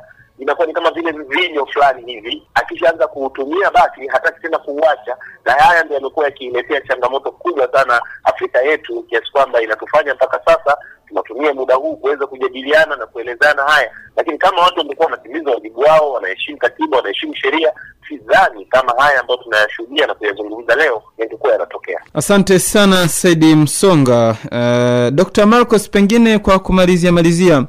[0.46, 5.84] inakuwa ni kama vile mvinyo fulani hivi, akishaanza kuutumia basi hataki tena kuuacha, na haya
[5.84, 10.76] ndio yamekuwa yakiiletea changamoto kubwa sana Afrika yetu, kiasi kwamba inatufanya mpaka sasa
[11.08, 16.12] tunatumia muda huu kuweza kujadiliana na kuelezana haya, lakini kama watu wamekuwa wanatimiza wajibu wao,
[16.12, 17.72] wanaheshimu katiba, wanaheshimu sheria,
[18.08, 22.00] sidhani kama haya ambayo tunayashuhudia na kuyazungumza leo yangekuwa yanatokea.
[22.14, 24.36] Asante sana Saidi Msonga.
[24.44, 25.46] Uh, Dr.
[25.46, 27.64] Marcos, pengine kwa kumalizia malizia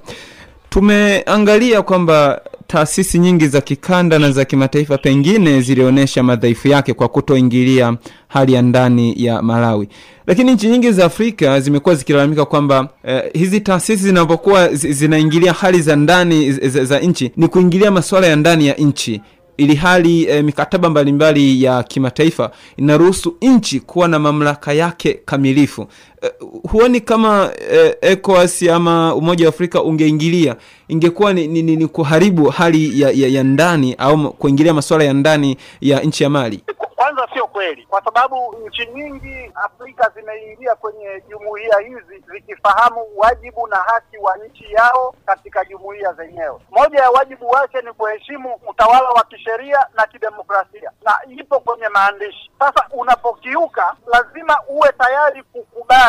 [0.69, 7.97] tumeangalia kwamba taasisi nyingi za kikanda na za kimataifa pengine zilionyesha madhaifu yake kwa kutoingilia
[8.27, 9.87] hali ya ndani ya Malawi,
[10.27, 15.95] lakini nchi nyingi za Afrika zimekuwa zikilalamika kwamba eh, hizi taasisi zinapokuwa zinaingilia hali za
[15.95, 19.21] ndani za, za nchi ni kuingilia masuala ya ndani ya nchi
[19.57, 25.87] ili hali eh, mikataba mbalimbali ya kimataifa inaruhusu nchi kuwa na mamlaka yake kamilifu.
[26.21, 26.31] E,
[26.71, 30.55] huoni kama uh, ECOWAS ama Umoja wa Afrika ungeingilia
[30.87, 35.13] ingekuwa ni, ni, ni, ni kuharibu hali ya, ya, ya ndani au kuingilia masuala ya
[35.13, 36.63] ndani ya nchi ya Mali?
[36.95, 43.75] Kwanza sio kweli, kwa sababu nchi nyingi Afrika zimeingia kwenye jumuiya hizi zikifahamu wajibu na
[43.75, 46.59] haki wa nchi yao katika jumuiya zenyewe.
[46.71, 52.51] Moja ya wajibu wake ni kuheshimu utawala wa kisheria na kidemokrasia, na ipo kwenye maandishi.
[52.59, 56.06] Sasa unapokiuka, lazima uwe tayari kukubali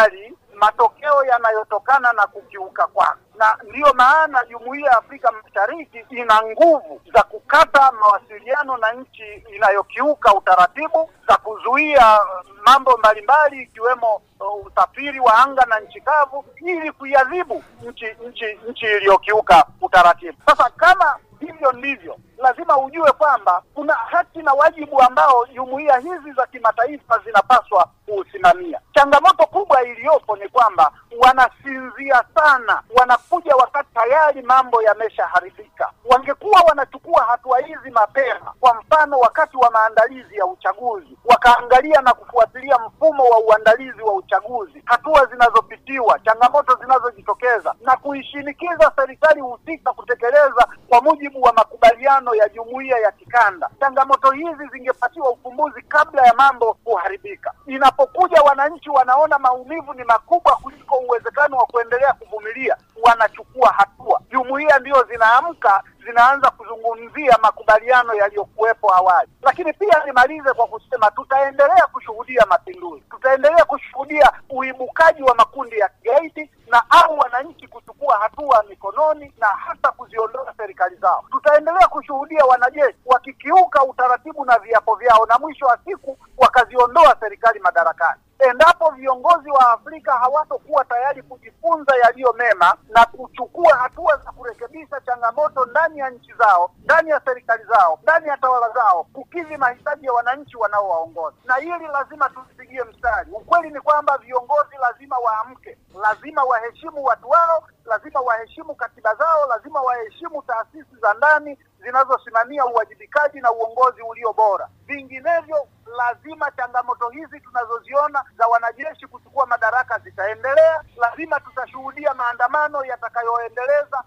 [0.54, 7.22] matokeo yanayotokana na kukiuka kwake, na ndiyo maana jumuiya ya Afrika Mashariki ina nguvu za
[7.22, 12.18] kukata mawasiliano na nchi inayokiuka utaratibu, za kuzuia
[12.66, 14.22] mambo mbalimbali ikiwemo
[14.66, 20.38] usafiri wa anga na nchi kavu, ili kuiadhibu nchi nchi nchi iliyokiuka utaratibu.
[20.46, 26.46] Sasa kama hivyo ndivyo, lazima ujue kwamba kuna haki na wajibu ambao jumuiya hizi za
[26.46, 28.80] kimataifa zinapaswa kuusimamia.
[28.94, 35.90] Changamoto kubwa iliyopo ni kwamba wanasinzia sana, wanakuja wakati tayari mambo yameshaharibika.
[36.04, 42.78] Wangekuwa wanachukua hatua hizi mapema, kwa mfano wakati wa maandalizi ya uchaguzi, wakaangalia na kufuatilia
[42.78, 51.00] mfumo wa uandalizi wa uchaguzi, hatua zinazopitiwa, changamoto zinazojitokeza, na kuishinikiza serikali husika kutekeleza kwa
[51.00, 56.74] mujibu wa makubaliano makubaliano ya jumuiya ya kikanda, changamoto hizi zingepatiwa ufumbuzi kabla ya mambo
[56.74, 57.52] kuharibika.
[57.66, 64.20] Inapokuja wananchi wanaona maumivu ni makubwa kuliko uwezekano wa kuendelea kuvumilia, wanachukua hatua.
[64.30, 69.30] Jumuiya ndio zinaamka zinaanza kuzungumzia makubaliano yaliyokuwepo awali.
[69.42, 76.50] Lakini pia nimalize kwa kusema tutaendelea kushuhudia mapinduzi, tutaendelea kushuhudia uibukaji wa makundi ya kigaidi
[76.66, 81.24] na au wananchi kuchukua hatua mikononi na hata kuziondoa serikali zao.
[81.30, 88.20] Tutaendelea kushuhudia wanajeshi wakikiuka utaratibu na viapo vyao na mwisho wa siku wakaziondoa serikali madarakani.
[88.38, 95.64] Endapo viongozi wa Afrika hawatokuwa tayari kujifunza yaliyo mema na kuchukua hatua za kurekebisha changamoto
[95.64, 100.12] ndani ya nchi zao, ndani ya serikali zao, ndani ya tawala zao, kukidhi mahitaji ya
[100.12, 103.30] wananchi wanaowaongoza, na hili lazima tulipigie mstari.
[103.32, 109.80] Ukweli ni kwamba viongozi lazima waamke, lazima waheshimu watu wao, lazima waheshimu katiba zao, lazima
[109.80, 114.68] waheshimu taasisi za ndani zinazosimamia uwajibikaji na uongozi ulio bora.
[114.86, 120.82] Vinginevyo lazima changamoto hizi tunazoziona za wanajeshi kuchukua madaraka zitaendelea.
[120.96, 124.02] Lazima tutashuhudia maandamano yatakayoendeleza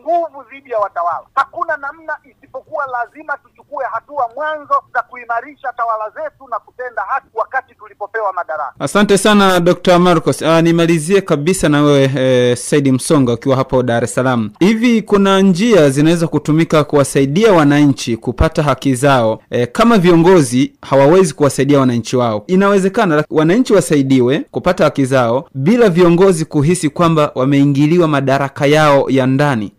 [0.00, 1.26] nguvu dhidi ya watawala.
[1.34, 7.74] Hakuna namna isipokuwa lazima tuchukue hatua mwanzo za kuimarisha tawala zetu na kutenda haki wakati
[7.74, 8.74] tulipopewa madaraka.
[8.78, 9.98] Asante sana Dr.
[9.98, 10.42] Marcos.
[10.42, 14.50] Aa, nimalizie kabisa na wewe eh, Saidi Msonga ukiwa hapo Dar es Salaam.
[14.60, 21.80] Hivi kuna njia zinaweza kutumika kuwasaidia wananchi kupata haki zao eh, kama viongozi hawawezi kuwasaidia
[21.80, 22.44] wananchi wao?
[22.46, 29.72] Inawezekana wananchi wasaidiwe kupata haki zao bila viongozi kuhisi kwamba wameingiliwa madaraka yao ya ndani.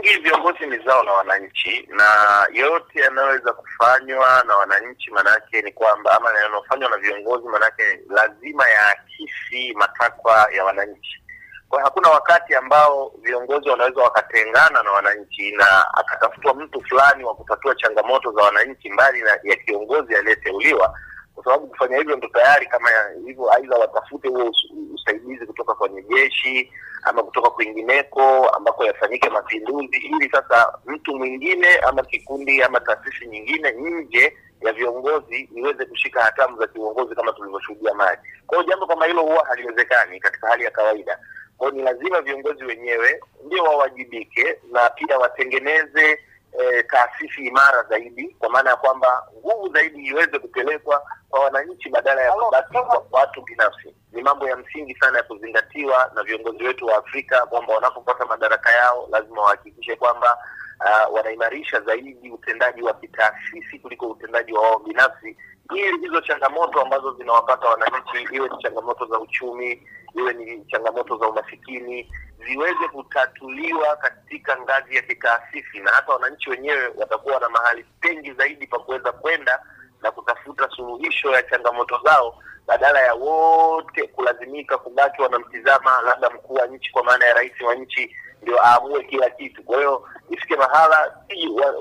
[0.00, 2.04] Kimsingi viongozi ni zao la wananchi, na
[2.52, 9.74] yote yanayoweza kufanywa na wananchi, maanake ni kwamba ama yanayofanywa na viongozi, maanake lazima yaakisi
[9.74, 11.22] matakwa ya wananchi.
[11.68, 17.74] Kwa hakuna wakati ambao viongozi wanaweza wakatengana na wananchi na akatafutwa mtu fulani wa kutatua
[17.74, 20.94] changamoto za wananchi mbali na ya kiongozi aliyeteuliwa,
[21.34, 22.88] kwa sababu kufanya hivyo ndo tayari kama
[23.26, 24.52] hivyo, aidha watafute huo
[24.94, 26.72] usaidizi kutoka kwenye jeshi
[27.02, 33.70] ama kutoka kwingineko ambako yafanyike mapinduzi, ili sasa mtu mwingine ama kikundi ama taasisi nyingine
[33.72, 38.18] nje ya viongozi iweze kushika hatamu za kiuongozi kama tulivyoshuhudia Mali.
[38.46, 41.18] Kwa hiyo jambo kama hilo huwa haliwezekani katika hali ya kawaida.
[41.58, 46.18] Kwa ni lazima viongozi wenyewe ndio wawajibike na pia watengeneze
[46.58, 52.22] eh, taasisi imara zaidi, kwa maana ya kwamba nguvu zaidi iweze kupelekwa kwa wananchi badala
[52.22, 53.94] ya kubaki kwa watu binafsi.
[54.12, 58.70] Ni mambo ya msingi sana ya kuzingatiwa na viongozi wetu wa Afrika kwamba wanapopata madaraka
[58.72, 60.38] yao lazima wahakikishe kwamba
[60.80, 65.36] uh, wanaimarisha zaidi utendaji wa kitaasisi kuliko utendaji wa wao binafsi,
[65.74, 71.28] ili hizo changamoto ambazo zinawapata wananchi, iwe ni changamoto za uchumi, iwe ni changamoto za
[71.28, 72.12] umasikini,
[72.46, 78.66] ziweze kutatuliwa katika ngazi ya kitaasisi, na hata wananchi wenyewe watakuwa na mahali pengi zaidi
[78.66, 79.62] pa kuweza kwenda
[80.02, 86.66] na kutafuta suluhisho ya changamoto zao badala ya wote kulazimika kubaki wanamtizama labda mkuu wa
[86.66, 89.62] nchi kwa maana ya rais wa nchi ndio aamue kila kitu.
[89.62, 91.16] Kwa hiyo ifike mahala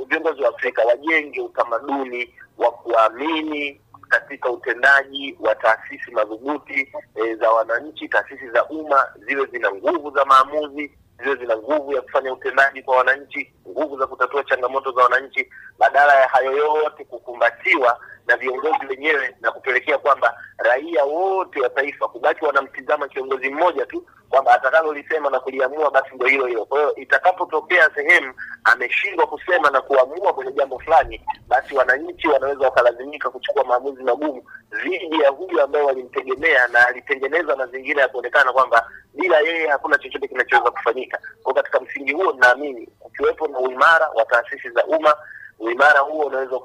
[0.07, 8.07] viongozi wa Afrika wajenge utamaduni wa kuamini katika utendaji wa taasisi madhubuti e, za wananchi,
[8.09, 10.91] taasisi za umma ziwe zina nguvu za maamuzi,
[11.23, 15.49] ziwe zina nguvu ya kufanya utendaji kwa wananchi, nguvu za kutatua changamoto za wananchi,
[15.79, 17.99] badala ya hayo yote kukumbatiwa
[18.29, 24.05] na viongozi wenyewe na kupelekea kwamba raia wote wa taifa kubaki wanamtizama kiongozi mmoja tu
[24.29, 26.65] kwamba atakalolisema na kuliamua basi ndio hilo hilo.
[26.65, 33.29] Kwa hiyo itakapotokea sehemu ameshindwa kusema na kuamua kwenye jambo fulani, basi wananchi wanaweza wakalazimika
[33.29, 34.43] kuchukua maamuzi magumu
[34.83, 40.27] dhidi ya huyu ambaye walimtegemea na alitengeneza mazingira ya kuonekana kwamba bila yeye hakuna chochote
[40.27, 41.19] kinachoweza kufanyika.
[41.43, 45.15] Kwa katika msingi huo, naamini kukiwepo na uimara wa taasisi za umma,
[45.59, 46.55] uimara huo unaweza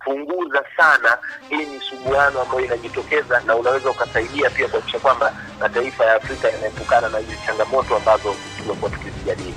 [0.00, 1.08] ukapunguza sana
[1.48, 7.18] hii misuguano ambayo inajitokeza na unaweza ukasaidia pia kuhakikisha kwamba mataifa ya Afrika yanaepukana na
[7.18, 9.54] hizi changamoto ambazo tumekuwa tukizijadili.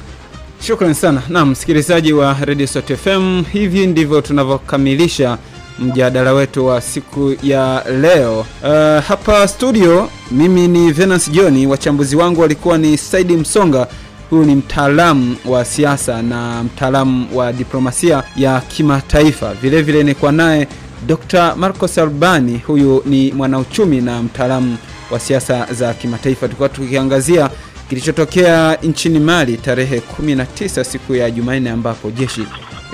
[0.61, 1.21] Shukran sana.
[1.29, 5.37] Naam, msikilizaji wa Radio Sot FM, hivi ndivyo tunavyokamilisha
[5.79, 8.39] mjadala wetu wa siku ya leo.
[8.39, 13.87] Uh, hapa studio mimi ni Venance John, wachambuzi wangu walikuwa ni Saidi Msonga,
[14.29, 19.53] huyu ni mtaalamu wa siasa na mtaalamu wa diplomasia ya kimataifa.
[19.53, 20.67] Vilevile nikuwa naye
[21.07, 21.55] Dr.
[21.55, 24.77] Marcos Albani, huyu ni mwanauchumi na mtaalamu
[25.11, 26.47] wa siasa za kimataifa.
[26.47, 27.49] Tulikuwa tukiangazia
[27.89, 32.43] kilichotokea nchini Mali tarehe 19 siku ya Jumanne, ambapo jeshi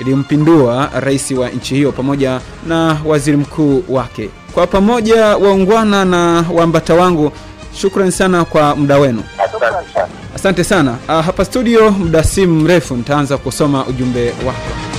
[0.00, 4.30] ilimpindua rais wa nchi hiyo pamoja na waziri mkuu wake.
[4.52, 7.32] Kwa pamoja, waungwana na waambata wangu,
[7.80, 9.22] shukrani sana kwa muda wenu.
[9.56, 10.08] Asante sana.
[10.34, 10.96] Asante sana.
[11.08, 14.93] Ah, hapa studio, muda si mrefu nitaanza kusoma ujumbe wako.